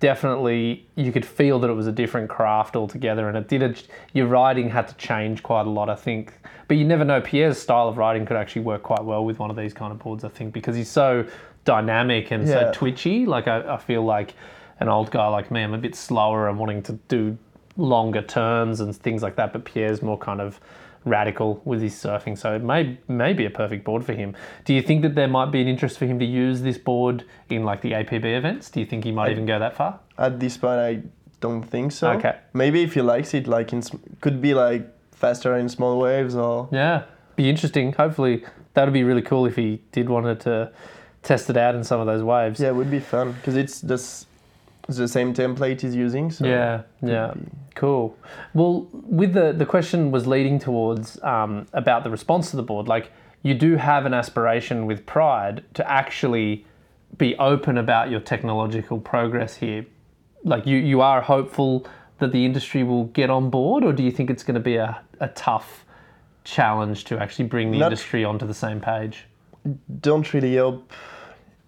definitely 0.00 0.86
you 0.96 1.12
could 1.12 1.24
feel 1.24 1.58
that 1.60 1.70
it 1.70 1.74
was 1.74 1.86
a 1.86 1.92
different 1.92 2.28
craft 2.28 2.76
altogether, 2.76 3.28
and 3.28 3.36
it 3.36 3.48
did. 3.48 3.62
A, 3.62 3.74
your 4.12 4.26
riding 4.26 4.70
had 4.70 4.88
to 4.88 4.94
change 4.94 5.42
quite 5.42 5.66
a 5.66 5.70
lot, 5.70 5.88
I 5.88 5.94
think. 5.94 6.32
But 6.68 6.76
you 6.76 6.84
never 6.84 7.04
know. 7.04 7.20
Pierre's 7.20 7.58
style 7.58 7.88
of 7.88 7.96
riding 7.96 8.26
could 8.26 8.36
actually 8.36 8.62
work 8.62 8.82
quite 8.82 9.04
well 9.04 9.24
with 9.24 9.38
one 9.38 9.50
of 9.50 9.56
these 9.56 9.72
kind 9.72 9.92
of 9.92 9.98
boards, 9.98 10.24
I 10.24 10.28
think, 10.28 10.52
because 10.52 10.74
he's 10.76 10.90
so 10.90 11.26
dynamic 11.64 12.30
and 12.30 12.46
so 12.46 12.70
twitchy. 12.72 13.26
Like 13.26 13.48
I, 13.48 13.74
I 13.74 13.76
feel 13.76 14.04
like 14.04 14.34
an 14.80 14.88
old 14.88 15.10
guy 15.10 15.26
like 15.28 15.50
me, 15.50 15.62
I'm 15.62 15.74
a 15.74 15.78
bit 15.78 15.94
slower 15.94 16.48
and 16.48 16.58
wanting 16.58 16.82
to 16.84 16.92
do 17.08 17.36
longer 17.76 18.22
turns 18.22 18.80
and 18.80 18.94
things 18.94 19.22
like 19.22 19.36
that. 19.36 19.52
But 19.52 19.64
Pierre's 19.64 20.02
more 20.02 20.18
kind 20.18 20.40
of 20.40 20.60
radical 21.06 21.62
with 21.64 21.80
his 21.80 21.94
surfing, 21.94 22.36
so 22.36 22.54
it 22.54 22.62
may 22.62 22.98
may 23.08 23.32
be 23.32 23.46
a 23.46 23.50
perfect 23.50 23.84
board 23.84 24.04
for 24.04 24.12
him. 24.12 24.36
Do 24.66 24.74
you 24.74 24.82
think 24.82 25.00
that 25.02 25.14
there 25.14 25.28
might 25.28 25.50
be 25.50 25.62
an 25.62 25.68
interest 25.68 25.98
for 25.98 26.04
him 26.04 26.18
to 26.18 26.24
use 26.26 26.60
this 26.60 26.76
board 26.76 27.24
in 27.48 27.64
like 27.64 27.80
the 27.80 27.92
APB 27.92 28.24
events? 28.24 28.68
Do 28.70 28.80
you 28.80 28.86
think 28.86 29.04
he 29.04 29.12
might 29.12 29.30
even 29.30 29.46
go 29.46 29.58
that 29.58 29.76
far? 29.76 30.00
At 30.18 30.40
this 30.40 30.56
point, 30.58 30.80
I 30.80 31.02
don't 31.40 31.62
think 31.62 31.92
so. 31.92 32.10
Okay. 32.12 32.36
Maybe 32.52 32.82
if 32.82 32.94
he 32.94 33.00
likes 33.00 33.32
it, 33.32 33.46
like 33.46 33.72
in 33.72 33.82
could 34.20 34.42
be 34.42 34.52
like 34.52 34.86
faster 35.12 35.56
in 35.56 35.68
small 35.68 35.98
waves 35.98 36.34
or 36.34 36.68
Yeah, 36.72 37.04
be 37.36 37.48
interesting. 37.48 37.92
Hopefully, 37.92 38.44
that 38.74 38.84
would 38.84 38.92
be 38.92 39.04
really 39.04 39.22
cool 39.22 39.46
if 39.46 39.56
he 39.56 39.80
did 39.92 40.10
wanted 40.10 40.40
to 40.40 40.72
test 41.22 41.48
it 41.50 41.56
out 41.56 41.74
in 41.74 41.82
some 41.82 42.00
of 42.00 42.06
those 42.06 42.22
waves. 42.22 42.60
yeah, 42.60 42.68
it 42.68 42.74
would 42.74 42.90
be 42.90 43.00
fun 43.00 43.32
because 43.32 43.56
it's 43.56 43.80
this 43.80 44.26
the 44.86 45.08
same 45.08 45.34
template 45.34 45.80
he's 45.80 45.94
using. 45.94 46.30
So 46.30 46.46
Yeah, 46.46 46.82
yeah, 47.02 47.34
cool. 47.74 48.16
Well, 48.54 48.88
with 48.92 49.32
the 49.32 49.52
the 49.52 49.66
question 49.66 50.10
was 50.10 50.26
leading 50.26 50.58
towards 50.58 51.20
um, 51.22 51.66
about 51.72 52.04
the 52.04 52.10
response 52.10 52.50
to 52.52 52.56
the 52.56 52.62
board. 52.62 52.86
Like, 52.86 53.10
you 53.42 53.54
do 53.54 53.76
have 53.76 54.06
an 54.06 54.14
aspiration 54.14 54.86
with 54.86 55.04
Pride 55.06 55.64
to 55.74 55.90
actually 55.90 56.64
be 57.18 57.36
open 57.38 57.78
about 57.78 58.10
your 58.10 58.20
technological 58.20 58.98
progress 59.00 59.56
here. 59.56 59.86
Like, 60.44 60.66
you 60.66 60.76
you 60.76 61.00
are 61.00 61.20
hopeful 61.20 61.86
that 62.18 62.32
the 62.32 62.44
industry 62.44 62.82
will 62.82 63.04
get 63.06 63.28
on 63.28 63.50
board, 63.50 63.84
or 63.84 63.92
do 63.92 64.02
you 64.02 64.10
think 64.10 64.30
it's 64.30 64.42
going 64.42 64.54
to 64.54 64.60
be 64.60 64.76
a, 64.76 65.00
a 65.20 65.28
tough 65.28 65.84
challenge 66.44 67.04
to 67.04 67.18
actually 67.18 67.46
bring 67.46 67.72
the 67.72 67.78
Not- 67.78 67.86
industry 67.86 68.24
onto 68.24 68.46
the 68.46 68.54
same 68.54 68.80
page? 68.80 69.26
don't 70.00 70.32
really 70.32 70.56
hope 70.56 70.92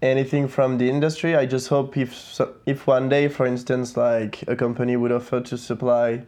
anything 0.02 0.48
from 0.48 0.78
the 0.78 0.88
industry. 0.88 1.34
I 1.36 1.46
just 1.46 1.68
hope 1.68 1.96
if 1.96 2.40
if 2.66 2.86
one 2.86 3.08
day, 3.08 3.28
for 3.28 3.46
instance, 3.46 3.96
like 3.96 4.42
a 4.48 4.54
company 4.56 4.96
would 4.96 5.12
offer 5.12 5.40
to 5.40 5.56
supply 5.58 6.24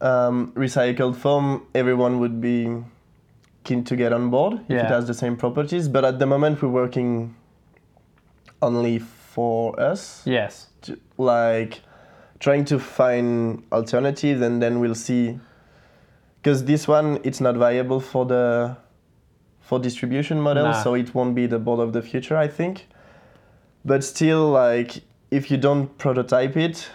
um, 0.00 0.52
recycled 0.52 1.16
foam, 1.16 1.66
everyone 1.74 2.20
would 2.20 2.40
be 2.40 2.68
keen 3.64 3.82
to 3.84 3.96
get 3.96 4.12
on 4.12 4.30
board 4.30 4.60
if 4.68 4.76
it 4.78 4.86
has 4.86 5.06
the 5.06 5.14
same 5.14 5.36
properties. 5.36 5.88
But 5.88 6.04
at 6.04 6.18
the 6.18 6.26
moment, 6.26 6.62
we're 6.62 6.68
working 6.68 7.34
only 8.62 8.98
for 8.98 9.78
us, 9.80 10.22
Yes. 10.26 10.68
to- 10.82 10.98
like 11.18 11.80
trying 12.38 12.64
to 12.66 12.78
find 12.78 13.62
alternatives, 13.72 14.40
and 14.42 14.62
then 14.62 14.78
we'll 14.80 14.94
see. 14.94 15.38
Because 16.42 16.64
this 16.64 16.86
one, 16.86 17.18
it's 17.24 17.40
not 17.40 17.56
viable 17.56 17.98
for 18.00 18.24
the 18.26 18.76
for 19.66 19.78
distribution 19.80 20.40
models, 20.40 20.76
Nah. 20.76 20.82
so 20.84 20.94
it 20.94 21.08
won't 21.14 21.34
be 21.34 21.46
the 21.46 21.58
board 21.58 21.80
of 21.80 21.92
the 21.92 22.00
future, 22.10 22.36
I 22.36 22.48
think. 22.48 22.86
But 23.84 24.04
still, 24.04 24.44
like 24.50 25.02
if 25.30 25.50
you 25.50 25.56
don't 25.66 25.86
prototype 25.98 26.56
it, 26.56 26.88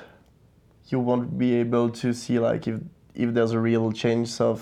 you 0.87 0.99
won't 0.99 1.37
be 1.37 1.49
able 1.63 1.89
to 2.01 2.13
see 2.13 2.39
like 2.39 2.63
if 2.71 2.77
if 3.13 3.33
there's 3.35 3.51
a 3.51 3.59
real 3.59 3.91
change 3.91 4.39
of 4.41 4.59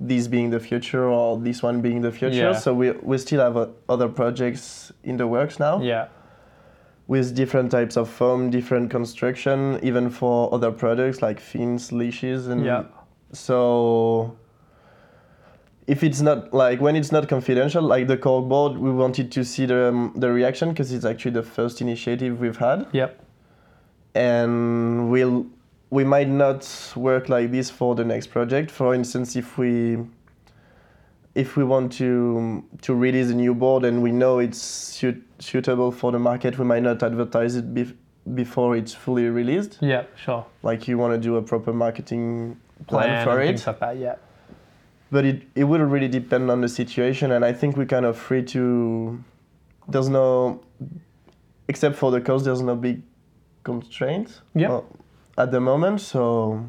this 0.00 0.28
being 0.28 0.50
the 0.50 0.60
future 0.60 1.04
or 1.08 1.38
this 1.38 1.62
one 1.62 1.80
being 1.80 2.00
the 2.02 2.12
future. 2.12 2.36
Yeah. 2.52 2.58
So 2.64 2.72
we 2.80 2.92
we 3.10 3.18
still 3.18 3.40
have 3.40 3.56
uh, 3.56 3.66
other 3.88 4.08
projects 4.08 4.92
in 5.02 5.16
the 5.16 5.26
works 5.26 5.58
now 5.58 5.80
Yeah. 5.82 6.06
with 7.08 7.34
different 7.34 7.70
types 7.70 7.96
of 7.96 8.08
foam, 8.08 8.50
different 8.50 8.90
construction, 8.90 9.78
even 9.82 10.10
for 10.10 10.52
other 10.54 10.70
products 10.72 11.22
like 11.22 11.40
fins, 11.40 11.90
leashes, 11.92 12.46
and 12.48 12.64
Yeah. 12.64 12.84
so 13.32 14.36
if 15.86 16.02
it's 16.02 16.20
not 16.20 16.52
like 16.54 16.80
when 16.80 16.96
it's 16.96 17.12
not 17.12 17.28
confidential, 17.28 17.82
like 17.82 18.06
the 18.08 18.16
core 18.16 18.42
board, 18.42 18.78
we 18.78 18.90
wanted 18.90 19.30
to 19.32 19.44
see 19.44 19.66
the 19.66 19.88
um, 19.88 20.12
the 20.16 20.30
reaction 20.32 20.70
because 20.70 20.92
it's 20.92 21.04
actually 21.04 21.32
the 21.32 21.42
first 21.42 21.80
initiative 21.80 22.40
we've 22.40 22.56
had, 22.56 22.86
Yep. 22.92 23.20
and 24.14 25.10
we'll 25.10 25.46
we 25.90 26.02
might 26.04 26.28
not 26.28 26.68
work 26.96 27.28
like 27.28 27.50
this 27.52 27.70
for 27.70 27.94
the 27.94 28.04
next 28.04 28.28
project. 28.28 28.70
For 28.70 28.94
instance, 28.94 29.36
if 29.36 29.58
we 29.58 29.98
if 31.34 31.56
we 31.56 31.64
want 31.64 31.92
to 31.92 32.64
to 32.82 32.94
release 32.94 33.30
a 33.30 33.34
new 33.34 33.54
board 33.54 33.84
and 33.84 34.02
we 34.02 34.12
know 34.12 34.38
it's 34.38 34.58
suit, 34.58 35.22
suitable 35.38 35.90
for 35.92 36.12
the 36.12 36.18
market, 36.18 36.58
we 36.58 36.64
might 36.64 36.82
not 36.82 37.02
advertise 37.02 37.56
it 37.56 37.74
bef- 37.74 37.94
before 38.34 38.76
it's 38.76 38.94
fully 38.94 39.28
released. 39.28 39.78
Yeah. 39.80 40.04
Sure. 40.16 40.46
Like 40.62 40.88
you 40.88 40.96
want 40.96 41.12
to 41.14 41.18
do 41.18 41.36
a 41.36 41.42
proper 41.42 41.72
marketing 41.72 42.56
plan, 42.86 43.02
Plan 43.08 43.24
for 43.26 43.40
it. 43.42 43.46
things 43.48 43.66
like 43.66 43.80
that. 43.80 43.96
Yeah. 43.98 44.14
But 45.14 45.24
it, 45.24 45.42
it 45.54 45.64
will 45.64 45.84
really 45.94 46.08
depend 46.08 46.50
on 46.50 46.60
the 46.60 46.68
situation, 46.68 47.30
and 47.30 47.44
I 47.44 47.52
think 47.52 47.76
we're 47.76 47.86
kind 47.96 48.04
of 48.04 48.18
free 48.18 48.42
to. 48.54 49.22
There's 49.86 50.08
no, 50.08 50.60
except 51.68 51.94
for 51.94 52.10
the 52.10 52.20
cost, 52.20 52.44
there's 52.46 52.62
no 52.62 52.74
big 52.74 53.00
constraints 53.62 54.40
Yep. 54.56 54.70
uh, 54.70 54.80
at 55.42 55.52
the 55.52 55.60
moment. 55.60 56.00
So 56.00 56.68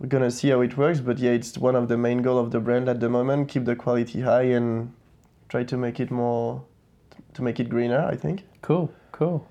we're 0.00 0.08
gonna 0.08 0.30
see 0.30 0.48
how 0.48 0.62
it 0.62 0.78
works. 0.78 1.00
But 1.00 1.18
yeah, 1.18 1.32
it's 1.32 1.58
one 1.58 1.76
of 1.76 1.88
the 1.88 1.98
main 1.98 2.22
goal 2.22 2.38
of 2.38 2.52
the 2.52 2.60
brand 2.60 2.88
at 2.88 3.00
the 3.00 3.10
moment. 3.10 3.50
Keep 3.50 3.66
the 3.66 3.76
quality 3.76 4.22
high 4.22 4.48
and 4.58 4.94
try 5.50 5.62
to 5.64 5.76
make 5.76 6.00
it 6.00 6.10
more, 6.10 6.62
to 7.34 7.42
make 7.42 7.60
it 7.60 7.68
greener. 7.68 8.00
I 8.00 8.16
think. 8.16 8.44
Cool, 8.62 8.90
cool. 9.12 9.46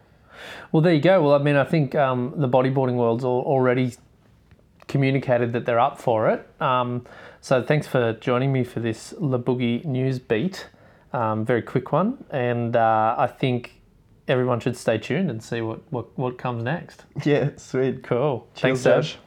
Well, 0.71 0.82
there 0.82 0.95
you 0.95 1.02
go. 1.02 1.21
Well, 1.21 1.36
I 1.36 1.43
mean, 1.43 1.56
I 1.56 1.65
think 1.65 1.93
um, 1.93 2.34
the 2.36 2.50
bodyboarding 2.50 2.95
world's 2.95 3.24
already 3.24 3.93
communicated 4.88 5.54
that 5.54 5.65
they're 5.65 5.80
up 5.80 6.00
for 6.00 6.30
it. 6.30 6.48
Um, 6.62 7.06
so 7.46 7.62
thanks 7.62 7.86
for 7.86 8.14
joining 8.14 8.52
me 8.52 8.64
for 8.64 8.80
this 8.80 9.14
Le 9.20 9.38
Boogie 9.38 9.86
news 9.86 10.18
beat. 10.18 10.68
Um, 11.14 11.46
very 11.46 11.62
quick 11.62 11.92
one, 11.92 12.26
and 12.32 12.76
uh, 12.76 13.14
I 13.20 13.28
think 13.28 13.84
everyone 14.28 14.60
should 14.60 14.76
stay 14.76 14.98
tuned 14.98 15.30
and 15.30 15.44
see 15.44 15.62
what, 15.62 15.82
what, 15.92 16.18
what 16.18 16.40
comes 16.40 16.64
next. 16.64 17.06
Yeah, 17.24 17.52
sweet. 17.58 18.02
Cool. 18.02 18.48
Cheers, 18.56 18.62
thanks, 18.62 18.82
Seb. 18.82 19.04
Josh. 19.04 19.18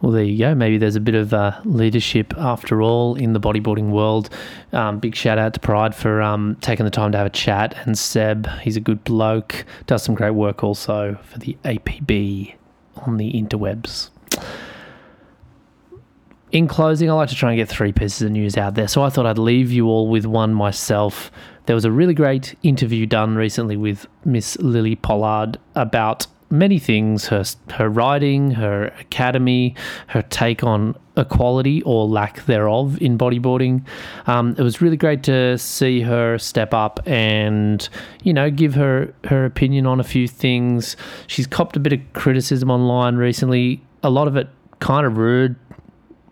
Well, 0.00 0.12
there 0.12 0.24
you 0.24 0.38
go. 0.38 0.54
Maybe 0.54 0.78
there's 0.78 0.96
a 0.96 1.00
bit 1.00 1.14
of 1.14 1.34
uh, 1.34 1.60
leadership 1.66 2.32
after 2.38 2.80
all 2.80 3.16
in 3.16 3.34
the 3.34 3.40
bodyboarding 3.40 3.90
world. 3.90 4.30
Um, 4.72 4.98
big 4.98 5.14
shout 5.14 5.36
out 5.36 5.52
to 5.52 5.60
Pride 5.60 5.94
for 5.94 6.22
um, 6.22 6.56
taking 6.62 6.86
the 6.86 6.90
time 6.90 7.12
to 7.12 7.18
have 7.18 7.26
a 7.26 7.30
chat. 7.30 7.76
And 7.84 7.98
Seb, 7.98 8.48
he's 8.62 8.78
a 8.78 8.80
good 8.80 9.04
bloke, 9.04 9.66
does 9.86 10.02
some 10.02 10.14
great 10.14 10.30
work 10.30 10.64
also 10.64 11.18
for 11.22 11.38
the 11.38 11.54
APB 11.66 12.54
on 12.96 13.18
the 13.18 13.30
interwebs. 13.30 14.08
In 16.52 16.68
closing, 16.68 17.08
I 17.08 17.14
like 17.14 17.30
to 17.30 17.34
try 17.34 17.50
and 17.50 17.56
get 17.56 17.66
three 17.66 17.92
pieces 17.92 18.20
of 18.20 18.30
news 18.30 18.58
out 18.58 18.74
there. 18.74 18.86
So 18.86 19.02
I 19.02 19.08
thought 19.08 19.24
I'd 19.24 19.38
leave 19.38 19.72
you 19.72 19.86
all 19.86 20.08
with 20.08 20.26
one 20.26 20.52
myself. 20.52 21.32
There 21.64 21.74
was 21.74 21.86
a 21.86 21.90
really 21.90 22.12
great 22.12 22.54
interview 22.62 23.06
done 23.06 23.36
recently 23.36 23.78
with 23.78 24.06
Miss 24.26 24.58
Lilly 24.58 24.94
Pollard 24.94 25.58
about 25.74 26.26
many 26.50 26.78
things 26.78 27.28
her, 27.28 27.42
her 27.70 27.88
writing, 27.88 28.50
her 28.50 28.88
academy, 29.00 29.74
her 30.08 30.20
take 30.20 30.62
on 30.62 30.94
equality 31.16 31.80
or 31.84 32.06
lack 32.06 32.44
thereof 32.44 33.00
in 33.00 33.16
bodyboarding. 33.16 33.82
Um, 34.26 34.54
it 34.58 34.62
was 34.62 34.82
really 34.82 34.98
great 34.98 35.22
to 35.22 35.56
see 35.56 36.02
her 36.02 36.36
step 36.36 36.74
up 36.74 37.00
and, 37.06 37.88
you 38.24 38.34
know, 38.34 38.50
give 38.50 38.74
her, 38.74 39.14
her 39.24 39.46
opinion 39.46 39.86
on 39.86 40.00
a 40.00 40.04
few 40.04 40.28
things. 40.28 40.98
She's 41.28 41.46
copped 41.46 41.78
a 41.78 41.80
bit 41.80 41.94
of 41.94 42.00
criticism 42.12 42.70
online 42.70 43.16
recently, 43.16 43.82
a 44.02 44.10
lot 44.10 44.28
of 44.28 44.36
it 44.36 44.48
kind 44.82 45.06
of 45.06 45.16
rude 45.16 45.54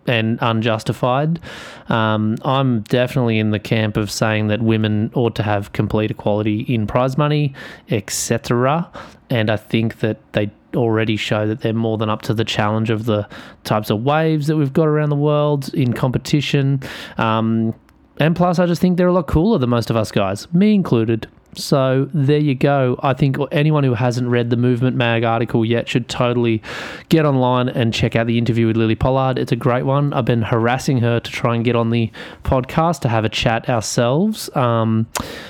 and 0.07 0.39
unjustified. 0.41 1.39
Um, 1.89 2.37
I'm 2.43 2.81
definitely 2.81 3.39
in 3.39 3.51
the 3.51 3.59
camp 3.59 3.97
of 3.97 4.09
saying 4.11 4.47
that 4.47 4.61
women 4.61 5.11
ought 5.13 5.35
to 5.35 5.43
have 5.43 5.73
complete 5.73 6.11
equality 6.11 6.61
in 6.61 6.87
prize 6.87 7.17
money, 7.17 7.53
etc. 7.89 8.89
And 9.29 9.49
I 9.49 9.57
think 9.57 9.99
that 9.99 10.19
they 10.33 10.51
already 10.75 11.17
show 11.17 11.47
that 11.47 11.61
they're 11.61 11.73
more 11.73 11.97
than 11.97 12.09
up 12.09 12.21
to 12.23 12.33
the 12.33 12.45
challenge 12.45 12.89
of 12.89 13.05
the 13.05 13.27
types 13.63 13.89
of 13.89 14.03
waves 14.03 14.47
that 14.47 14.55
we've 14.55 14.73
got 14.73 14.87
around 14.87 15.09
the 15.09 15.15
world 15.15 15.73
in 15.73 15.93
competition. 15.93 16.81
Um, 17.17 17.73
and 18.19 18.35
plus, 18.35 18.59
I 18.59 18.65
just 18.65 18.81
think 18.81 18.97
they're 18.97 19.07
a 19.07 19.13
lot 19.13 19.27
cooler 19.27 19.57
than 19.57 19.69
most 19.69 19.89
of 19.89 19.95
us 19.95 20.11
guys, 20.11 20.51
me 20.53 20.73
included. 20.73 21.27
So 21.55 22.09
there 22.13 22.39
you 22.39 22.55
go. 22.55 22.97
I 23.03 23.13
think 23.13 23.37
anyone 23.51 23.83
who 23.83 23.93
hasn't 23.93 24.29
read 24.29 24.49
the 24.49 24.57
Movement 24.57 24.95
Mag 24.95 25.23
article 25.23 25.65
yet 25.65 25.89
should 25.89 26.07
totally 26.07 26.61
get 27.09 27.25
online 27.25 27.69
and 27.69 27.93
check 27.93 28.15
out 28.15 28.27
the 28.27 28.37
interview 28.37 28.67
with 28.67 28.77
Lilly 28.77 28.95
Pollard. 28.95 29.37
It's 29.37 29.51
a 29.51 29.57
great 29.57 29.83
one. 29.83 30.13
I've 30.13 30.25
been 30.25 30.43
harassing 30.43 30.99
her 30.99 31.19
to 31.19 31.31
try 31.31 31.55
and 31.55 31.65
get 31.65 31.75
on 31.75 31.89
the 31.89 32.11
podcast 32.43 33.01
to 33.01 33.09
have 33.09 33.25
a 33.25 33.29
chat 33.29 33.69
ourselves. 33.69 34.49
Um, 34.55 35.07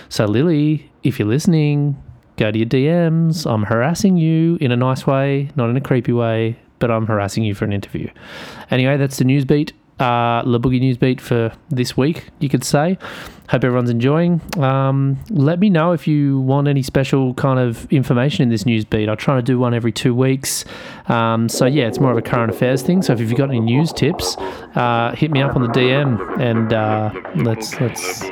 so, 0.09 0.25
Lilly, 0.25 0.91
if 1.03 1.19
you're 1.19 1.27
listening, 1.27 2.01
go 2.37 2.51
to 2.51 2.57
your 2.57 2.67
DMs. 2.67 3.49
I'm 3.49 3.63
harassing 3.63 4.17
you 4.17 4.57
in 4.59 4.71
a 4.71 4.77
nice 4.77 5.05
way, 5.05 5.49
not 5.55 5.69
in 5.69 5.77
a 5.77 5.81
creepy 5.81 6.13
way, 6.13 6.57
but 6.79 6.89
I'm 6.89 7.05
harassing 7.05 7.43
you 7.43 7.53
for 7.53 7.65
an 7.65 7.73
interview. 7.73 8.09
Anyway, 8.71 8.97
that's 8.97 9.17
the 9.17 9.25
news 9.25 9.45
beat. 9.45 9.73
Uh, 9.99 10.41
Boogie 10.43 10.79
News 10.79 10.97
Beat 10.97 11.21
for 11.21 11.51
this 11.69 11.95
week, 11.95 12.29
you 12.39 12.49
could 12.49 12.63
say. 12.63 12.97
Hope 13.51 13.65
everyone's 13.65 13.89
enjoying. 13.89 14.39
Um, 14.57 15.19
let 15.29 15.59
me 15.59 15.69
know 15.69 15.91
if 15.91 16.07
you 16.07 16.39
want 16.39 16.69
any 16.69 16.81
special 16.81 17.33
kind 17.33 17.59
of 17.59 17.85
information 17.91 18.43
in 18.43 18.49
this 18.49 18.65
news 18.65 18.85
beat. 18.85 19.09
I 19.09 19.15
try 19.15 19.35
to 19.35 19.41
do 19.41 19.59
one 19.59 19.73
every 19.73 19.91
two 19.91 20.15
weeks. 20.15 20.63
Um, 21.09 21.49
so, 21.49 21.65
yeah, 21.65 21.87
it's 21.87 21.99
more 21.99 22.11
of 22.11 22.17
a 22.17 22.21
current 22.21 22.49
affairs 22.49 22.81
thing. 22.81 23.01
So, 23.01 23.11
if 23.11 23.19
you've 23.19 23.35
got 23.35 23.49
any 23.49 23.59
news 23.59 23.91
tips, 23.91 24.37
uh, 24.37 25.13
hit 25.17 25.31
me 25.31 25.41
up 25.41 25.57
on 25.57 25.63
the 25.63 25.67
DM 25.67 26.39
and 26.39 26.71
uh, 26.71 27.11
let's, 27.43 27.77
let's 27.81 28.23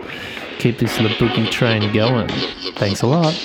keep 0.58 0.78
this 0.78 0.98
Le 1.02 1.10
Boogie 1.10 1.52
train 1.52 1.92
going. 1.92 2.30
Thanks 2.78 3.02
a 3.02 3.08
lot. 3.08 3.36